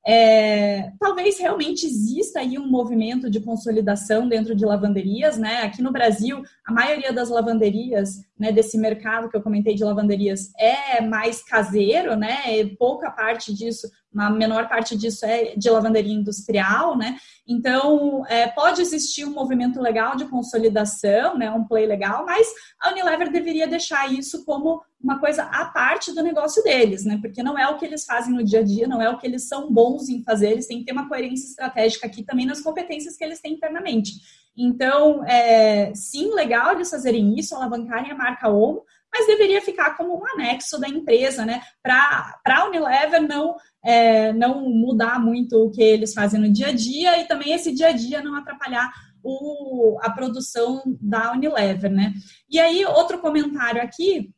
[0.05, 5.61] é, talvez realmente exista aí um movimento de consolidação dentro de lavanderias, né?
[5.61, 10.51] Aqui no Brasil, a maioria das lavanderias, né, desse mercado que eu comentei de lavanderias
[10.57, 12.65] é mais caseiro, né?
[12.77, 17.17] Pouca parte disso uma menor parte disso é de lavanderia industrial, né?
[17.45, 21.51] Então, é, pode existir um movimento legal de consolidação, né?
[21.51, 22.47] Um play legal, mas
[22.79, 27.19] a Unilever deveria deixar isso como uma coisa à parte do negócio deles, né?
[27.21, 29.27] Porque não é o que eles fazem no dia a dia, não é o que
[29.27, 32.61] eles são bons em fazer, eles têm que ter uma coerência estratégica aqui também nas
[32.61, 34.13] competências que eles têm internamente.
[34.57, 38.83] Então, é, sim, legal eles fazerem isso, alavancarem a marca Omo,
[39.13, 41.61] mas deveria ficar como um anexo da empresa, né?
[41.81, 46.73] Para a Unilever não, é, não mudar muito o que eles fazem no dia a
[46.73, 48.91] dia e também esse dia a dia não atrapalhar
[49.23, 52.13] o, a produção da Unilever, né?
[52.49, 54.31] E aí, outro comentário aqui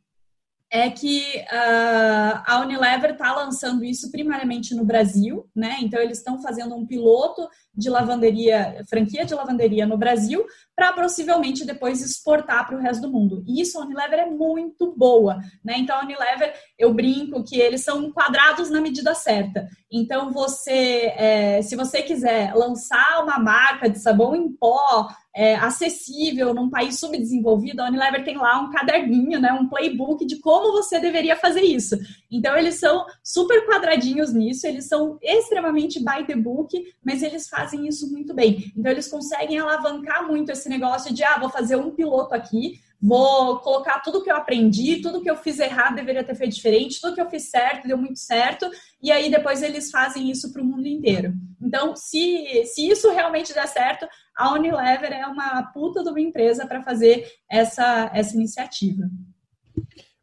[0.70, 5.78] é que uh, a Unilever está lançando isso primariamente no Brasil, né?
[5.82, 7.48] Então eles estão fazendo um piloto
[7.78, 10.44] de lavanderia, franquia de lavanderia no Brasil,
[10.76, 13.44] para possivelmente depois exportar para o resto do mundo.
[13.48, 15.76] E isso a Unilever é muito boa, né?
[15.78, 19.68] Então a Unilever, eu brinco que eles são quadrados na medida certa.
[19.92, 26.54] Então você, é, se você quiser lançar uma marca de sabão em pó é, acessível
[26.54, 31.00] num país subdesenvolvido, a Unilever tem lá um caderninho, né, um playbook de como você
[31.00, 31.96] deveria fazer isso.
[32.30, 37.67] Então eles são super quadradinhos nisso, eles são extremamente by the book, mas eles fazem
[37.68, 38.72] fazem isso muito bem.
[38.76, 43.60] Então, eles conseguem alavancar muito esse negócio de, ah, vou fazer um piloto aqui, vou
[43.60, 47.14] colocar tudo que eu aprendi, tudo que eu fiz errado deveria ter feito diferente, tudo
[47.14, 48.68] que eu fiz certo deu muito certo,
[49.02, 51.34] e aí depois eles fazem isso para o mundo inteiro.
[51.62, 56.66] Então, se, se isso realmente der certo, a Unilever é uma puta de uma empresa
[56.66, 59.10] para fazer essa, essa iniciativa.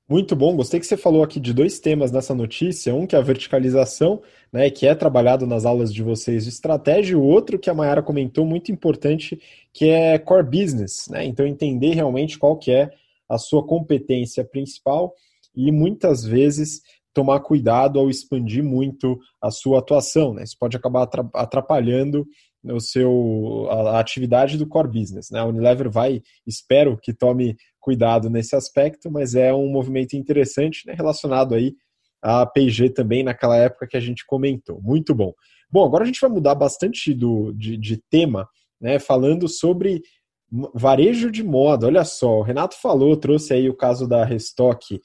[0.06, 2.94] Muito bom, gostei que você falou aqui de dois temas nessa notícia.
[2.94, 4.20] Um que é a verticalização,
[4.52, 7.74] né, que é trabalhado nas aulas de vocês de estratégia, e o outro que a
[7.74, 9.40] Mayara comentou, muito importante,
[9.72, 11.24] que é core business, né?
[11.24, 12.90] Então entender realmente qual que é
[13.26, 15.14] a sua competência principal
[15.56, 16.82] e muitas vezes
[17.14, 20.44] tomar cuidado ao expandir muito a sua atuação, né?
[20.44, 22.26] Isso pode acabar atrapalhando
[22.72, 25.30] o seu, a, atividade do core business.
[25.30, 25.40] Né?
[25.40, 30.94] A Unilever vai, espero que tome cuidado nesse aspecto, mas é um movimento interessante né,
[30.94, 31.74] relacionado aí
[32.22, 34.80] à P&G também naquela época que a gente comentou.
[34.82, 35.32] Muito bom.
[35.70, 38.48] Bom, agora a gente vai mudar bastante do, de, de tema,
[38.80, 40.02] né, falando sobre
[40.74, 41.86] varejo de moda.
[41.86, 45.00] Olha só, o Renato falou, trouxe aí o caso da Restock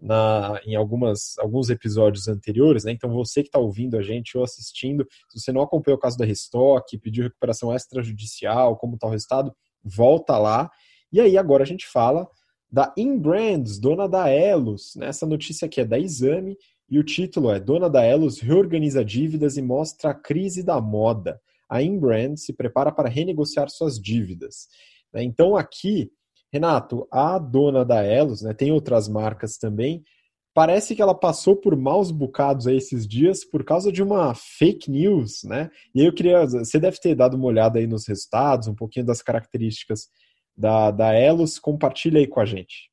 [0.00, 2.92] na, em algumas, alguns episódios anteriores, né?
[2.92, 6.18] Então você que está ouvindo a gente ou assistindo, se você não acompanhou o caso
[6.18, 10.70] da Restock, pediu recuperação extrajudicial, como está o resultado, volta lá.
[11.12, 12.28] E aí agora a gente fala
[12.70, 14.94] da Inbrands, dona da Elos.
[14.96, 15.06] Né?
[15.06, 16.56] Essa notícia aqui é da Exame
[16.88, 21.40] e o título é Dona da Elos reorganiza dívidas e mostra a crise da moda.
[21.68, 24.68] A Inbrand se prepara para renegociar suas dívidas.
[25.12, 25.24] Né?
[25.24, 26.10] Então aqui
[26.52, 30.04] Renato, a dona da Elos, né, tem outras marcas também,
[30.54, 34.90] parece que ela passou por maus bocados aí esses dias por causa de uma fake
[34.90, 35.70] news, né?
[35.94, 39.20] E eu queria, você deve ter dado uma olhada aí nos resultados, um pouquinho das
[39.20, 40.08] características
[40.56, 42.90] da, da Elos, compartilha aí com a gente.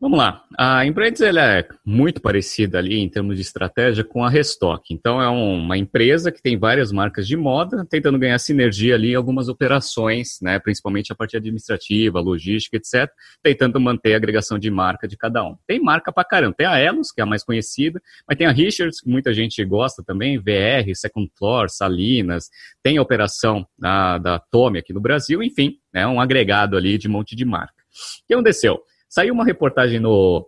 [0.00, 0.44] Vamos lá.
[0.56, 4.94] A Embrace ela é muito parecida ali em termos de estratégia com a Restock.
[4.94, 9.14] Então é uma empresa que tem várias marcas de moda, tentando ganhar sinergia ali em
[9.16, 13.10] algumas operações, né, principalmente a parte administrativa, logística, etc,
[13.42, 15.56] tentando manter a agregação de marca de cada um.
[15.66, 16.54] Tem marca pra caramba.
[16.56, 19.64] Tem a Elos, que é a mais conhecida, mas tem a Richards, que muita gente
[19.64, 22.50] gosta também, VR, Second Floor, Salinas,
[22.84, 27.08] tem a operação da, da Tome aqui no Brasil, enfim, é um agregado ali de
[27.08, 27.82] um monte de marca.
[28.22, 28.80] O que aconteceu?
[29.08, 30.46] Saiu uma reportagem no,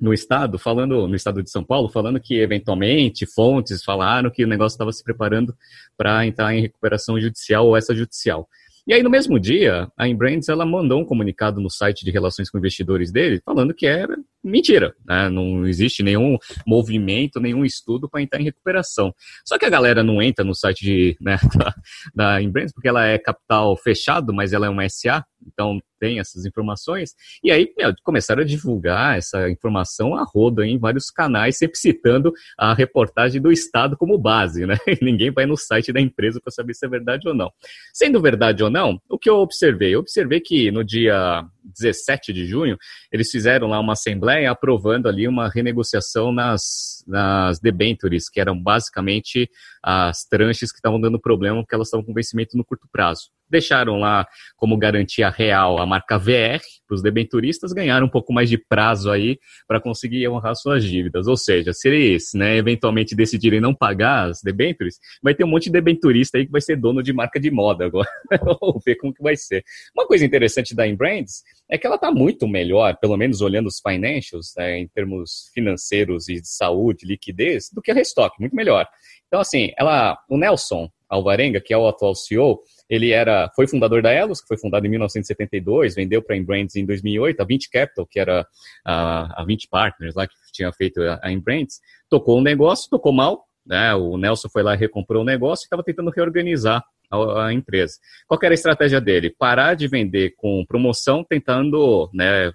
[0.00, 4.48] no estado, falando no estado de São Paulo, falando que eventualmente fontes falaram que o
[4.48, 5.54] negócio estava se preparando
[5.96, 8.48] para entrar em recuperação judicial ou extrajudicial.
[8.86, 12.50] E aí, no mesmo dia, a Inbrands ela mandou um comunicado no site de relações
[12.50, 15.28] com investidores dele, falando que era mentira, né?
[15.28, 16.36] não existe nenhum
[16.66, 19.14] movimento, nenhum estudo para entrar em recuperação.
[19.44, 21.38] Só que a galera não entra no site de, né,
[22.14, 26.46] da, da porque ela é capital fechado, mas ela é uma SA, então tem essas
[26.46, 27.14] informações.
[27.44, 32.32] E aí meu, começaram a divulgar essa informação a roda em vários canais, sempre citando
[32.58, 34.76] a reportagem do Estado como base, né?
[35.00, 37.50] E ninguém vai no site da empresa para saber se é verdade ou não.
[37.92, 39.94] Sendo verdade ou não, o que eu observei?
[39.94, 41.44] Eu observei que no dia
[41.78, 42.76] 17 de junho,
[43.12, 49.48] eles fizeram lá uma assembleia aprovando ali uma renegociação nas, nas debentures, que eram basicamente
[49.82, 53.30] as tranches que estavam dando problema porque elas estavam com vencimento no curto prazo.
[53.50, 54.26] Deixaram lá
[54.56, 59.10] como garantia real a marca VR para os debenturistas, ganharam um pouco mais de prazo
[59.10, 61.26] aí para conseguir honrar suas dívidas.
[61.26, 65.64] Ou seja, se eles né, eventualmente decidirem não pagar as debentures, vai ter um monte
[65.64, 68.08] de debenturista aí que vai ser dono de marca de moda agora.
[68.60, 69.64] Vamos ver como que vai ser.
[69.94, 73.80] Uma coisa interessante da Inbrands é que ela está muito melhor, pelo menos olhando os
[73.80, 78.86] financials, né, em termos financeiros e de saúde, liquidez, do que a Restock, muito melhor.
[79.28, 82.60] Então, assim, ela, o Nelson Alvarenga, que é o atual CEO,
[82.90, 86.74] ele era, foi fundador da Elos, que foi fundada em 1972, vendeu para a Inbrands
[86.74, 88.44] em 2008, a 20 Capital, que era
[88.84, 91.78] a, a 20 Partners lá que tinha feito a, a Inbrands,
[92.10, 93.94] tocou um negócio, tocou mal, né?
[93.94, 97.94] O Nelson foi lá recomprou o negócio e estava tentando reorganizar a, a, empresa.
[98.26, 99.34] Qual era a estratégia dele?
[99.38, 102.50] Parar de vender com promoção, tentando né,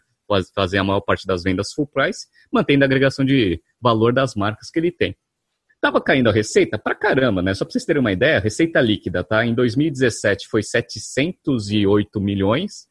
[0.53, 4.69] fazer a maior parte das vendas full price, mantendo a agregação de valor das marcas
[4.69, 5.15] que ele tem.
[5.81, 7.53] Tava caindo a receita pra caramba, né?
[7.53, 9.45] Só para vocês terem uma ideia, receita líquida, tá?
[9.45, 12.87] Em 2017 foi 708 milhões,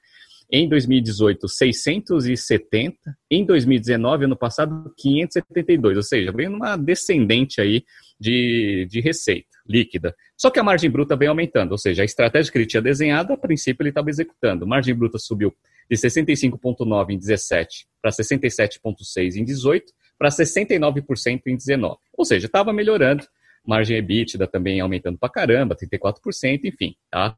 [0.50, 2.96] em 2018 670,
[3.30, 7.84] em 2019, ano passado, 572, ou seja, vem numa descendente aí
[8.20, 10.14] de, de receita líquida.
[10.36, 13.32] Só que a margem bruta vem aumentando, ou seja, a estratégia que ele tinha desenhado,
[13.32, 14.66] a princípio ele estava executando.
[14.66, 15.52] Margem bruta subiu
[15.90, 21.96] de 65,9 em 17 para 67,6 em 18, para 69% em 19.
[22.16, 23.24] Ou seja, estava melhorando,
[23.66, 26.94] margem EBITDA também aumentando para caramba, 34%, enfim.
[27.10, 27.36] Tá?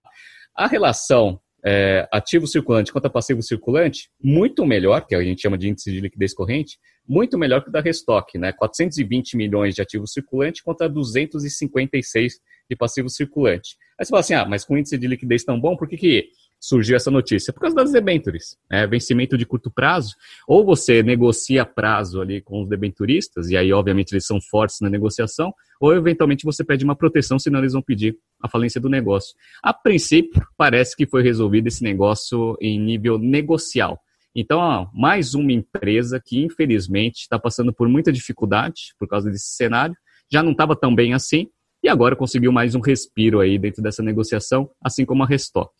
[0.54, 5.68] A relação é, ativo circulante contra passivo circulante, muito melhor, que a gente chama de
[5.68, 8.52] índice de liquidez corrente, muito melhor que o da Restock, né?
[8.52, 12.34] 420 milhões de ativo circulante contra 256
[12.68, 13.76] de passivo circulante.
[13.98, 16.28] Aí você fala assim, ah, mas com índice de liquidez tão bom, por que, que
[16.66, 17.52] surgiu essa notícia?
[17.52, 18.86] Por causa das debentures, né?
[18.86, 20.14] vencimento de curto prazo,
[20.48, 24.90] ou você negocia prazo ali com os debenturistas, e aí obviamente eles são fortes na
[24.90, 29.34] negociação, ou eventualmente você pede uma proteção, senão eles vão pedir a falência do negócio.
[29.62, 34.00] A princípio, parece que foi resolvido esse negócio em nível negocial.
[34.34, 39.54] Então, ó, mais uma empresa que infelizmente está passando por muita dificuldade por causa desse
[39.54, 39.96] cenário,
[40.30, 41.48] já não estava tão bem assim,
[41.82, 45.72] e agora conseguiu mais um respiro aí dentro dessa negociação, assim como a Restock.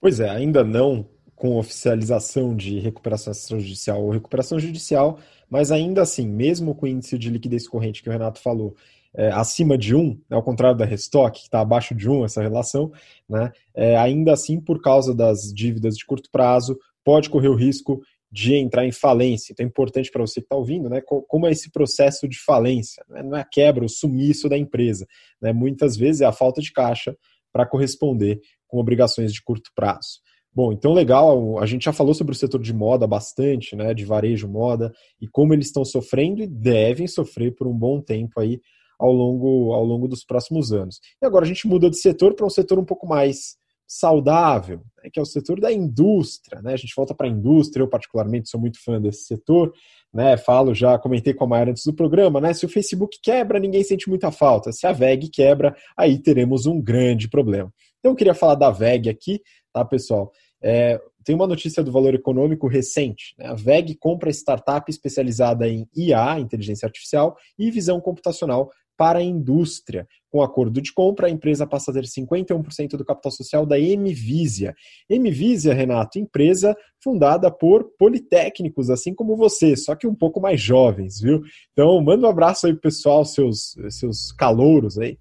[0.00, 5.18] Pois é, ainda não com oficialização de recuperação extrajudicial ou recuperação judicial,
[5.50, 8.76] mas ainda assim, mesmo com o índice de liquidez corrente que o Renato falou,
[9.14, 12.40] é, acima de 1, né, ao contrário da Restock, que está abaixo de 1 essa
[12.40, 12.92] relação,
[13.28, 18.00] né, é, ainda assim, por causa das dívidas de curto prazo, pode correr o risco
[18.30, 19.52] de entrar em falência.
[19.52, 23.04] Então é importante para você que está ouvindo, né, como é esse processo de falência.
[23.08, 23.22] Né?
[23.22, 25.06] Não é a quebra, o sumiço da empresa.
[25.40, 25.52] Né?
[25.52, 27.14] Muitas vezes é a falta de caixa
[27.52, 28.40] para corresponder
[28.72, 30.22] com obrigações de curto prazo.
[30.54, 34.04] Bom, então legal, a gente já falou sobre o setor de moda bastante, né, de
[34.04, 38.60] varejo moda, e como eles estão sofrendo e devem sofrer por um bom tempo aí
[38.98, 41.00] ao longo, ao longo dos próximos anos.
[41.22, 43.56] E agora a gente muda de setor para um setor um pouco mais
[43.86, 46.62] saudável, né, que é o setor da indústria.
[46.62, 46.72] Né?
[46.72, 49.70] A gente volta para a indústria, eu particularmente sou muito fã desse setor,
[50.12, 50.36] né?
[50.36, 52.52] Falo já, comentei com a Maia antes do programa, né?
[52.52, 54.70] Se o Facebook quebra, ninguém sente muita falta.
[54.70, 57.72] Se a VEG quebra, aí teremos um grande problema.
[58.02, 59.40] Então eu queria falar da VEG aqui,
[59.72, 60.32] tá, pessoal?
[60.60, 63.32] É, tem uma notícia do Valor Econômico recente.
[63.38, 63.46] Né?
[63.46, 70.06] A VEG compra startup especializada em IA, inteligência artificial, e visão computacional para a indústria.
[70.30, 74.74] Com acordo de compra, a empresa passa a ter 51% do capital social da Emvisia.
[75.08, 81.20] Emvisia, Renato, empresa fundada por politécnicos, assim como você, só que um pouco mais jovens,
[81.20, 81.40] viu?
[81.72, 85.18] Então, manda um abraço aí pro pessoal, seus, seus calouros aí.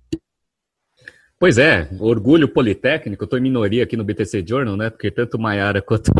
[1.42, 4.92] Pois é, orgulho politécnico, estou em minoria aqui no BTC Journal, né?
[4.92, 6.12] Porque tanto Maiara quanto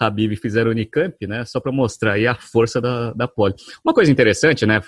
[0.00, 1.44] Habib fizeram Unicamp, né?
[1.44, 3.54] Só para mostrar aí a força da, da Poli.
[3.84, 4.80] Uma coisa interessante, né?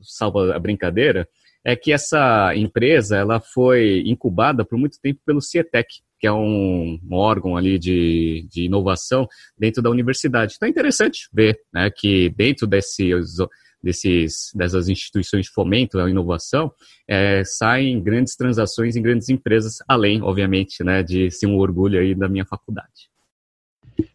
[0.00, 1.28] Salva a brincadeira,
[1.64, 7.00] é que essa empresa ela foi incubada por muito tempo pelo CIETEC, que é um,
[7.02, 9.26] um órgão ali de, de inovação
[9.58, 10.54] dentro da universidade.
[10.54, 13.38] Então é interessante ver né, que dentro desses,
[13.82, 16.72] desses, dessas instituições de fomento à inovação
[17.06, 22.14] é, saem grandes transações em grandes empresas, além, obviamente, né, de ser um orgulho aí
[22.14, 23.08] da minha faculdade.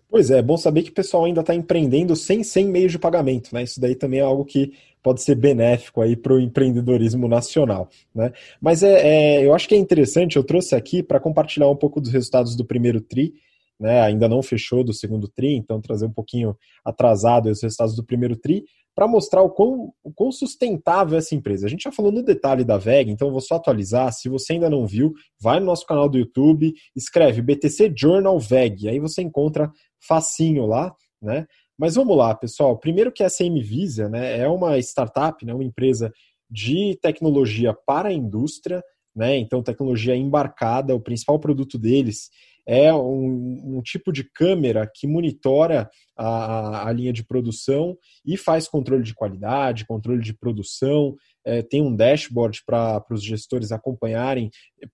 [0.09, 2.99] Pois é, é bom saber que o pessoal ainda está empreendendo sem, sem meios de
[2.99, 3.63] pagamento, né?
[3.63, 7.89] Isso daí também é algo que pode ser benéfico aí para o empreendedorismo nacional.
[8.15, 8.31] Né?
[8.61, 11.99] Mas é, é, eu acho que é interessante, eu trouxe aqui para compartilhar um pouco
[11.99, 13.33] dos resultados do primeiro TRI,
[13.77, 13.99] né?
[14.01, 16.55] ainda não fechou do segundo TRI, então trazer um pouquinho
[16.85, 18.63] atrasado os resultados do primeiro TRI,
[18.95, 21.65] para mostrar o quão, o quão sustentável é essa empresa.
[21.65, 24.11] A gente já falou no detalhe da VEG, então vou só atualizar.
[24.13, 28.89] Se você ainda não viu, vai no nosso canal do YouTube, escreve BTC Journal VEG,
[28.89, 31.47] aí você encontra facinho lá, né?
[31.77, 32.77] Mas vamos lá, pessoal.
[32.77, 36.13] Primeiro que a SM Visa né, é uma startup, né, uma empresa
[36.49, 38.83] de tecnologia para a indústria.
[39.15, 39.37] né?
[39.37, 42.29] Então, tecnologia embarcada, o principal produto deles
[42.65, 48.67] é um, um tipo de câmera que monitora a, a, linha de produção e faz
[48.67, 54.49] controle de qualidade, controle de produção, é, tem um dashboard para os gestores acompanharem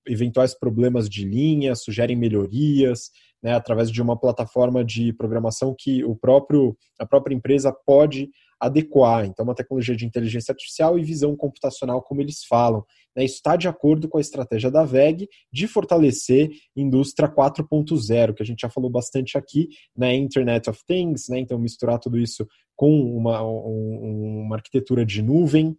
[0.08, 3.12] eventuais problemas de linha, sugerem melhorias,
[3.42, 8.30] né, através de uma plataforma de programação que o próprio, a própria empresa pode
[8.60, 9.26] adequar.
[9.26, 12.84] Então, uma tecnologia de inteligência artificial e visão computacional, como eles falam.
[13.16, 18.44] Né, isso está de acordo com a estratégia da VEG de fortalecer indústria 4.0, que
[18.44, 22.46] a gente já falou bastante aqui, né, Internet of Things, né, então misturar tudo isso
[22.76, 25.76] com uma, um, uma arquitetura de nuvem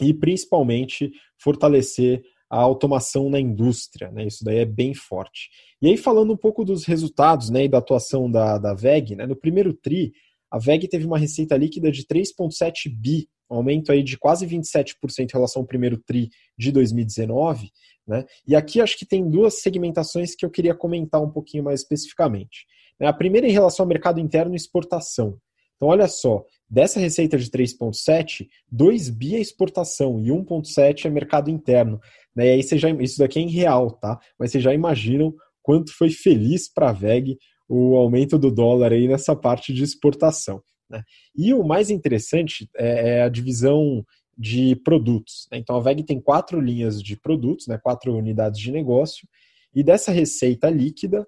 [0.00, 4.26] e principalmente fortalecer a automação na indústria, né?
[4.26, 5.50] Isso daí é bem forte.
[5.82, 9.26] E aí, falando um pouco dos resultados né, e da atuação da, da VEG, né,
[9.26, 10.12] no primeiro TRI,
[10.50, 14.94] a VEG teve uma receita líquida de 3,7 bi, um aumento aí de quase 27%
[15.20, 16.28] em relação ao primeiro TRI
[16.58, 17.70] de 2019.
[18.06, 18.24] Né?
[18.46, 22.66] E aqui acho que tem duas segmentações que eu queria comentar um pouquinho mais especificamente.
[23.00, 25.38] A primeira em relação ao mercado interno e exportação.
[25.76, 31.50] Então, olha só, dessa receita de 3,7, 2 bi é exportação e 1,7 é mercado
[31.50, 32.00] interno.
[32.34, 32.46] Né?
[32.46, 34.18] E aí você já, isso daqui é em real, tá?
[34.36, 35.32] Mas vocês já imaginam
[35.62, 37.38] quanto foi feliz para a VEG
[37.68, 40.62] o aumento do dólar aí nessa parte de exportação.
[40.88, 41.02] Né?
[41.36, 44.04] E o mais interessante é, é a divisão
[44.36, 45.46] de produtos.
[45.52, 45.58] Né?
[45.58, 47.78] Então a VEG tem quatro linhas de produtos, né?
[47.82, 49.28] quatro unidades de negócio,
[49.74, 51.26] e dessa receita líquida,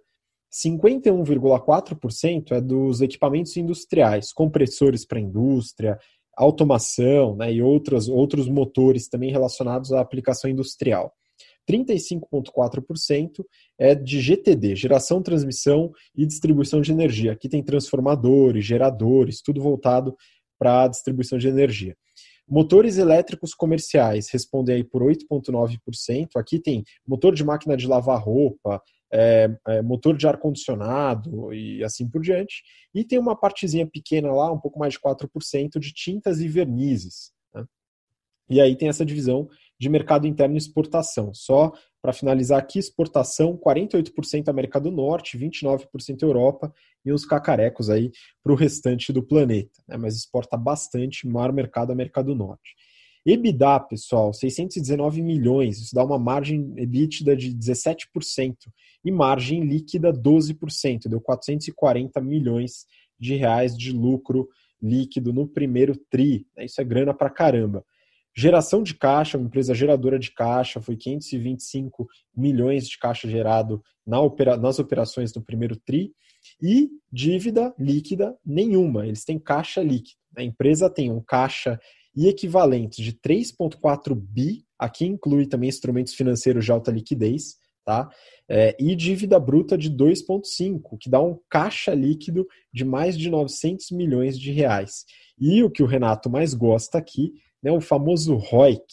[0.52, 5.96] 51,4% é dos equipamentos industriais, compressores para indústria,
[6.36, 11.12] automação né, e outros, outros motores também relacionados à aplicação industrial.
[11.70, 13.44] 35,4%
[13.78, 17.32] é de GTD, geração, transmissão e distribuição de energia.
[17.32, 20.16] Aqui tem transformadores, geradores, tudo voltado
[20.58, 21.96] para a distribuição de energia.
[22.48, 26.30] Motores elétricos comerciais respondem aí por 8,9%.
[26.34, 32.08] Aqui tem motor de máquina de lavar roupa, é, é, motor de ar-condicionado e assim
[32.08, 32.62] por diante.
[32.92, 37.32] E tem uma partezinha pequena lá, um pouco mais de 4%, de tintas e vernizes.
[37.54, 37.64] Né?
[38.48, 39.48] E aí tem essa divisão
[39.80, 41.32] de mercado interno e exportação.
[41.32, 41.72] Só
[42.02, 46.72] para finalizar aqui, exportação, 48% América do Norte, 29% Europa
[47.04, 48.10] e uns cacarecos aí
[48.42, 49.82] para o restante do planeta.
[49.88, 49.96] Né?
[49.96, 52.74] Mas exporta bastante, maior mercado América do Norte.
[53.24, 58.54] EBITDA, pessoal, 619 milhões, isso dá uma margem líquida de 17%
[59.04, 62.86] e margem líquida 12%, deu 440 milhões
[63.18, 64.48] de reais de lucro
[64.82, 66.46] líquido no primeiro tri.
[66.56, 66.64] Né?
[66.64, 67.84] Isso é grana pra caramba.
[68.36, 72.06] Geração de caixa, uma empresa geradora de caixa, foi 525
[72.36, 76.12] milhões de caixa gerado na opera, nas operações do primeiro TRI.
[76.62, 80.18] E dívida líquida nenhuma, eles têm caixa líquida.
[80.36, 81.78] A empresa tem um caixa
[82.14, 88.08] e equivalentes de 3,4 bi, aqui inclui também instrumentos financeiros de alta liquidez, tá?
[88.48, 93.90] É, e dívida bruta de 2,5, que dá um caixa líquido de mais de 900
[93.92, 95.04] milhões de reais.
[95.38, 97.32] E o que o Renato mais gosta aqui,
[97.62, 98.84] né, o famoso ROIC,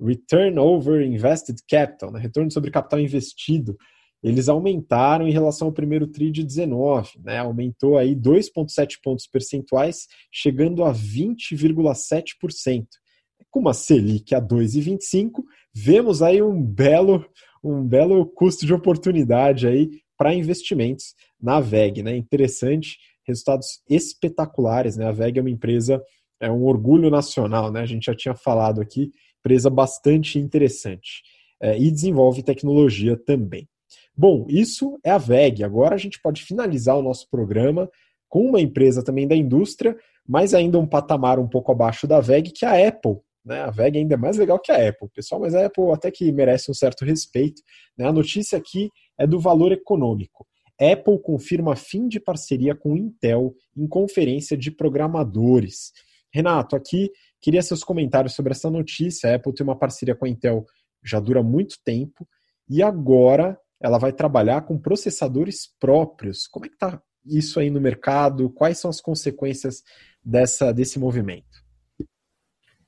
[0.00, 3.76] Return Over Invested Capital, né, retorno sobre capital investido,
[4.22, 7.38] eles aumentaram em relação ao primeiro TRI de 19, né?
[7.38, 12.86] aumentou aí 2,7 pontos percentuais, chegando a 20,7%.
[13.50, 17.24] Com uma Selic a 2,25, vemos aí um belo,
[17.62, 22.02] um belo custo de oportunidade aí para investimentos na VEG.
[22.02, 22.16] Né?
[22.16, 24.96] Interessante, resultados espetaculares.
[24.96, 25.06] Né?
[25.06, 26.02] A VEG é uma empresa,
[26.40, 27.80] é um orgulho nacional, né?
[27.80, 31.22] a gente já tinha falado aqui, empresa bastante interessante.
[31.60, 33.68] É, e desenvolve tecnologia também.
[34.16, 35.64] Bom, isso é a VEG.
[35.64, 37.90] Agora a gente pode finalizar o nosso programa
[38.28, 42.52] com uma empresa também da indústria, mas ainda um patamar um pouco abaixo da VEG,
[42.52, 43.16] que é a Apple.
[43.44, 43.60] Né?
[43.62, 46.30] A VEG ainda é mais legal que a Apple, pessoal, mas a Apple até que
[46.30, 47.62] merece um certo respeito.
[47.96, 48.06] Né?
[48.06, 50.46] A notícia aqui é do valor econômico.
[50.80, 55.92] Apple confirma fim de parceria com Intel em conferência de programadores.
[56.32, 57.10] Renato, aqui
[57.40, 59.30] queria seus comentários sobre essa notícia.
[59.30, 60.64] A Apple tem uma parceria com a Intel
[61.02, 62.26] já dura muito tempo
[62.68, 66.46] e agora ela vai trabalhar com processadores próprios.
[66.46, 68.50] Como é que está isso aí no mercado?
[68.50, 69.82] Quais são as consequências
[70.24, 71.46] dessa, desse movimento?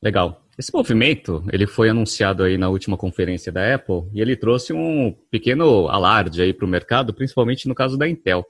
[0.02, 0.44] Legal.
[0.58, 5.10] Esse movimento, ele foi anunciado aí na última conferência da Apple e ele trouxe um
[5.30, 8.44] pequeno alarde aí para o mercado, principalmente no caso da Intel.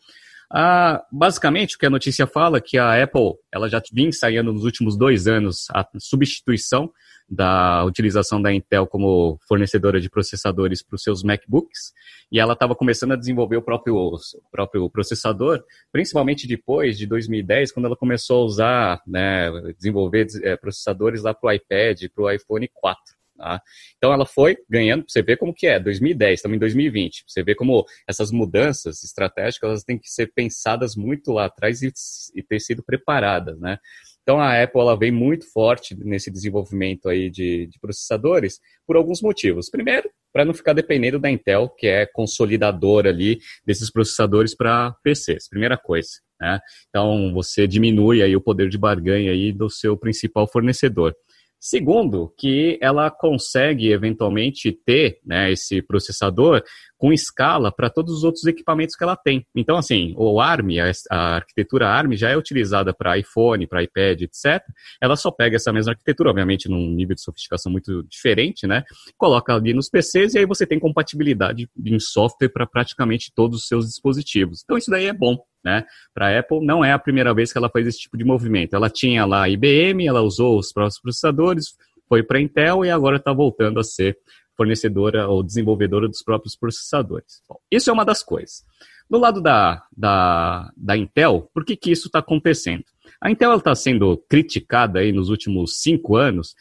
[0.53, 4.53] Ah, basicamente, o que a notícia fala é que a Apple ela já vinha ensaiando
[4.53, 6.93] nos últimos dois anos a substituição
[7.31, 11.93] da utilização da Intel como fornecedora de processadores para os seus MacBooks,
[12.33, 14.19] e ela estava começando a desenvolver o próprio, o
[14.51, 21.23] próprio processador, principalmente depois de 2010, quando ela começou a usar, né, desenvolver é, processadores
[21.23, 23.20] lá para o iPad, para o iPhone 4.
[23.41, 23.63] Tá?
[23.97, 27.55] Então ela foi ganhando, você vê como que é, 2010, estamos em 2020, você vê
[27.55, 31.91] como essas mudanças estratégicas elas têm que ser pensadas muito lá atrás e,
[32.35, 33.79] e ter sido preparadas, né?
[34.23, 39.23] Então a Apple ela vem muito forte nesse desenvolvimento aí de, de processadores por alguns
[39.23, 39.71] motivos.
[39.71, 45.49] Primeiro, para não ficar dependendo da Intel, que é consolidadora ali desses processadores para PCs.
[45.49, 46.11] Primeira coisa.
[46.39, 46.61] Né?
[46.91, 51.15] Então você diminui aí o poder de barganha aí do seu principal fornecedor.
[51.61, 56.63] Segundo, que ela consegue eventualmente ter né, esse processador
[56.97, 59.47] com escala para todos os outros equipamentos que ela tem.
[59.55, 60.71] Então, assim, o ARM,
[61.11, 64.63] a, arquitetura ARM já é utilizada para iPhone, para iPad, etc.
[65.03, 68.83] Ela só pega essa mesma arquitetura, obviamente num nível de sofisticação muito diferente, né?
[69.19, 73.67] Coloca ali nos PCs e aí você tem compatibilidade em software para praticamente todos os
[73.67, 74.63] seus dispositivos.
[74.65, 75.39] Então, isso daí é bom.
[75.65, 75.85] Né?
[76.15, 78.75] Para a Apple, não é a primeira vez que ela faz esse tipo de movimento.
[78.75, 81.67] Ela tinha lá a IBM, ela usou os próprios processadores,
[82.09, 84.19] foi para a Intel e agora está voltando a ser
[84.57, 87.43] fornecedora ou desenvolvedora dos próprios processadores.
[87.49, 88.65] Bom, isso é uma das coisas.
[89.09, 92.85] Do lado da, da, da Intel, por que, que isso está acontecendo?
[93.21, 96.55] A Intel está sendo criticada aí nos últimos cinco anos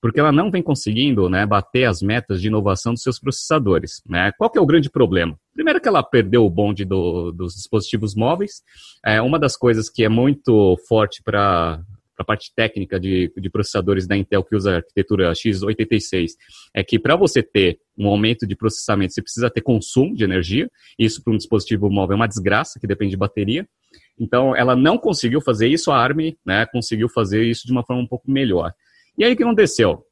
[0.00, 4.02] porque ela não vem conseguindo né, bater as metas de inovação dos seus processadores.
[4.06, 4.32] Né?
[4.38, 5.38] Qual que é o grande problema?
[5.54, 8.62] Primeiro que ela perdeu o bonde do, dos dispositivos móveis.
[9.04, 11.80] É uma das coisas que é muito forte para
[12.18, 16.32] a parte técnica de, de, processadores da Intel que usa a arquitetura x86
[16.74, 20.68] é que para você ter um aumento de processamento, você precisa ter consumo de energia.
[20.98, 23.68] Isso para um dispositivo móvel é uma desgraça, que depende de bateria.
[24.18, 28.02] Então, ela não conseguiu fazer isso, a ARM né, conseguiu fazer isso de uma forma
[28.02, 28.72] um pouco melhor.
[29.18, 30.04] E aí o que aconteceu?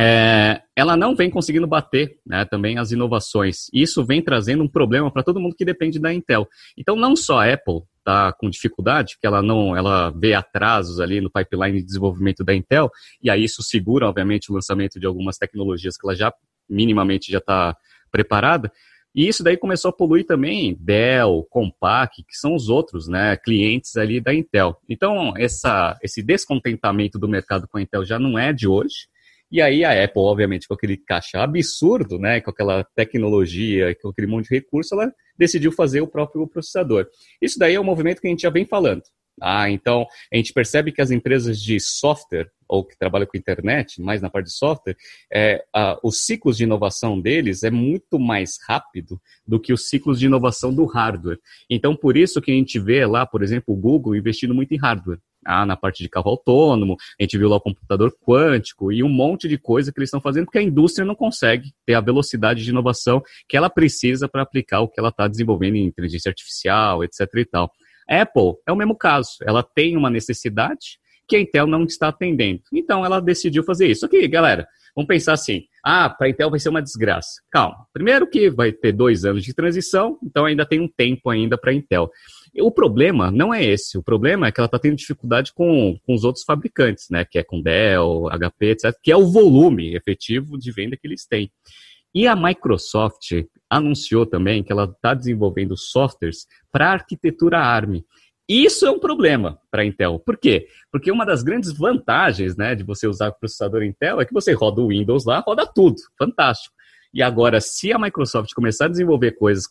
[0.00, 3.66] É, ela não vem conseguindo bater né, também as inovações.
[3.72, 6.46] Isso vem trazendo um problema para todo mundo que depende da Intel.
[6.76, 11.20] Então, não só a Apple está com dificuldade, que ela não, ela vê atrasos ali
[11.20, 12.90] no pipeline de desenvolvimento da Intel,
[13.22, 16.32] e aí isso segura, obviamente, o lançamento de algumas tecnologias que ela já
[16.68, 17.76] minimamente já está
[18.10, 18.70] preparada.
[19.16, 23.96] E isso daí começou a poluir também Dell, Compaq, que são os outros né, clientes
[23.96, 24.76] ali da Intel.
[24.86, 29.08] Então, essa, esse descontentamento do mercado com a Intel já não é de hoje.
[29.50, 34.26] E aí a Apple, obviamente, com aquele caixa absurdo, né, com aquela tecnologia, com aquele
[34.26, 37.06] monte de recurso, ela decidiu fazer o próprio processador.
[37.40, 39.02] Isso daí é um movimento que a gente já vem falando.
[39.40, 44.00] Ah, então a gente percebe que as empresas de software ou que trabalham com internet,
[44.00, 44.96] mais na parte de software,
[45.32, 45.64] é,
[46.02, 50.74] os ciclos de inovação deles é muito mais rápido do que os ciclos de inovação
[50.74, 51.38] do hardware.
[51.70, 54.78] Então, por isso que a gente vê lá, por exemplo, o Google investindo muito em
[54.78, 55.20] hardware.
[55.48, 59.08] Ah, na parte de carro autônomo, a gente viu lá o computador quântico e um
[59.08, 62.64] monte de coisa que eles estão fazendo, porque a indústria não consegue ter a velocidade
[62.64, 67.04] de inovação que ela precisa para aplicar o que ela está desenvolvendo em inteligência artificial,
[67.04, 67.20] etc.
[67.36, 67.70] e tal.
[68.08, 69.30] Apple é o mesmo caso.
[69.42, 70.98] Ela tem uma necessidade
[71.28, 72.62] que a Intel não está atendendo.
[72.72, 74.06] Então ela decidiu fazer isso.
[74.06, 77.40] Aqui, galera, vamos pensar assim: ah, para a Intel vai ser uma desgraça.
[77.50, 77.86] Calma.
[77.92, 81.70] Primeiro que vai ter dois anos de transição, então ainda tem um tempo ainda para
[81.70, 82.10] a Intel.
[82.58, 83.98] O problema não é esse.
[83.98, 87.24] O problema é que ela está tendo dificuldade com, com os outros fabricantes, né?
[87.24, 91.26] Que é com Dell, HP, etc., que é o volume efetivo de venda que eles
[91.26, 91.50] têm.
[92.16, 93.30] E a Microsoft
[93.68, 98.02] anunciou também que ela está desenvolvendo softwares para arquitetura ARM.
[98.48, 100.18] Isso é um problema para a Intel.
[100.20, 100.66] Por quê?
[100.90, 104.54] Porque uma das grandes vantagens né, de você usar o processador Intel é que você
[104.54, 105.96] roda o Windows lá, roda tudo.
[106.18, 106.74] Fantástico.
[107.12, 109.64] E agora, se a Microsoft começar a desenvolver coisas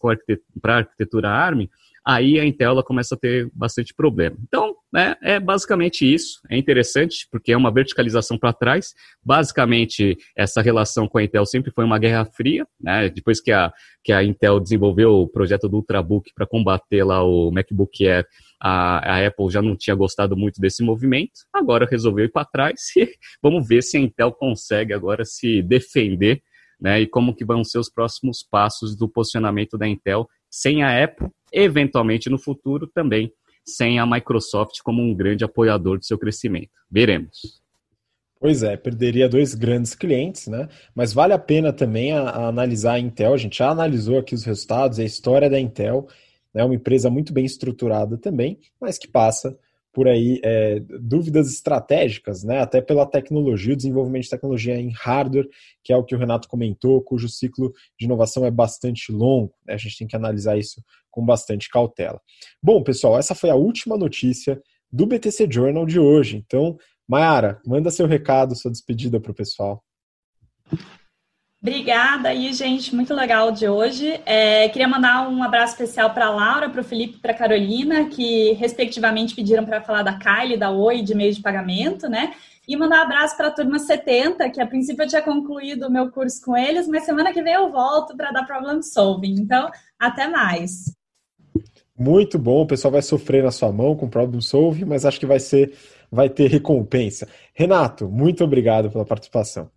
[0.61, 1.67] para arquitetura ARM,
[2.05, 4.37] aí a Intel começa a ter bastante problema.
[4.47, 6.39] Então, né, é basicamente isso.
[6.49, 8.93] É interessante porque é uma verticalização para trás.
[9.23, 12.67] Basicamente, essa relação com a Intel sempre foi uma guerra fria.
[12.79, 13.09] Né?
[13.09, 17.49] Depois que a, que a Intel desenvolveu o projeto do Ultrabook para combater lá o
[17.51, 18.27] MacBook Air,
[18.61, 21.31] a, a, Apple já não tinha gostado muito desse movimento.
[21.51, 23.09] Agora resolveu ir para trás e
[23.41, 26.41] vamos ver se a Intel consegue agora se defender
[26.79, 31.03] né, e como que vão ser os próximos passos do posicionamento da Intel sem a
[31.03, 33.31] Apple, eventualmente no futuro também
[33.65, 36.69] sem a Microsoft como um grande apoiador do seu crescimento.
[36.91, 37.63] Veremos.
[38.39, 40.67] Pois é, perderia dois grandes clientes, né?
[40.93, 43.33] Mas vale a pena também a, a analisar a Intel.
[43.33, 46.07] A gente já analisou aqui os resultados, a história da Intel.
[46.53, 49.57] É uma empresa muito bem estruturada também, mas que passa
[49.95, 52.59] por aí é, dúvidas estratégicas, né?
[52.59, 55.47] até pela tecnologia, o desenvolvimento de tecnologia em hardware,
[55.81, 59.53] que é o que o Renato comentou, cujo ciclo de inovação é bastante longo.
[59.65, 59.73] Né?
[59.73, 62.19] A gente tem que analisar isso com bastante cautela.
[62.61, 66.43] Bom, pessoal, essa foi a última notícia do BTC Journal de hoje.
[66.45, 66.77] Então,
[67.07, 69.81] Mayara, manda seu recado, sua despedida para o pessoal.
[71.67, 72.93] Obrigada aí, gente.
[72.93, 74.21] Muito legal de hoje.
[74.23, 78.51] É, queria mandar um abraço especial para Laura, para o Felipe e para Carolina, que
[78.53, 82.35] respectivamente pediram para falar da Kylie, da Oi, de meio de pagamento, né?
[82.67, 85.91] E mandar um abraço para a turma 70, que a princípio eu tinha concluído o
[85.91, 89.33] meu curso com eles, mas semana que vem eu volto para dar problem solving.
[89.33, 90.95] Então, até mais.
[91.97, 95.25] Muito bom, o pessoal vai sofrer na sua mão com problem solving, mas acho que
[95.25, 95.73] vai ser,
[96.11, 97.27] vai ter recompensa.
[97.55, 99.71] Renato, muito obrigado pela participação.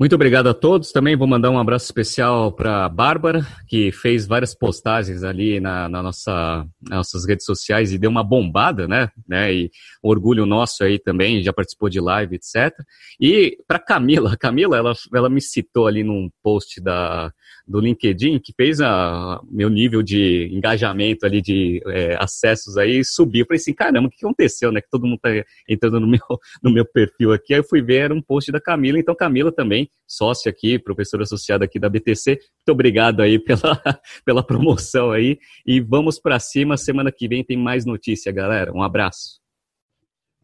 [0.00, 0.90] Muito obrigado a todos.
[0.90, 5.88] Também vou mandar um abraço especial para a Bárbara, que fez várias postagens ali na,
[5.88, 9.10] na nossa, nas nossas redes sociais e deu uma bombada, né?
[9.28, 9.54] né?
[9.54, 9.70] E
[10.02, 12.74] orgulho nosso aí também, já participou de live, etc.
[13.20, 17.32] E para Camila, Camila, ela, ela me citou ali num post da,
[17.66, 23.40] do LinkedIn que fez a meu nível de engajamento ali de é, acessos aí subir.
[23.40, 24.80] Eu falei assim, caramba, o que aconteceu, né?
[24.80, 25.30] Que todo mundo tá
[25.68, 26.20] entrando no meu,
[26.62, 27.54] no meu perfil aqui.
[27.54, 28.98] Aí eu fui ver, era um post da Camila.
[28.98, 32.30] Então, Camila também, sócia aqui, professora associada aqui da BTC.
[32.30, 33.80] Muito obrigado aí pela,
[34.24, 35.38] pela promoção aí.
[35.66, 36.76] E vamos para cima.
[36.76, 38.72] Semana que vem tem mais notícia, galera.
[38.72, 39.42] Um abraço.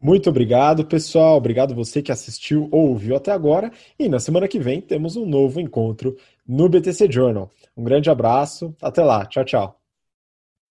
[0.01, 1.35] Muito obrigado, pessoal.
[1.35, 3.69] Obrigado você que assistiu ou ouviu até agora.
[3.99, 6.15] E na semana que vem temos um novo encontro
[6.49, 7.49] no BTC Journal.
[7.77, 8.75] Um grande abraço.
[8.81, 9.25] Até lá.
[9.27, 9.79] Tchau, tchau.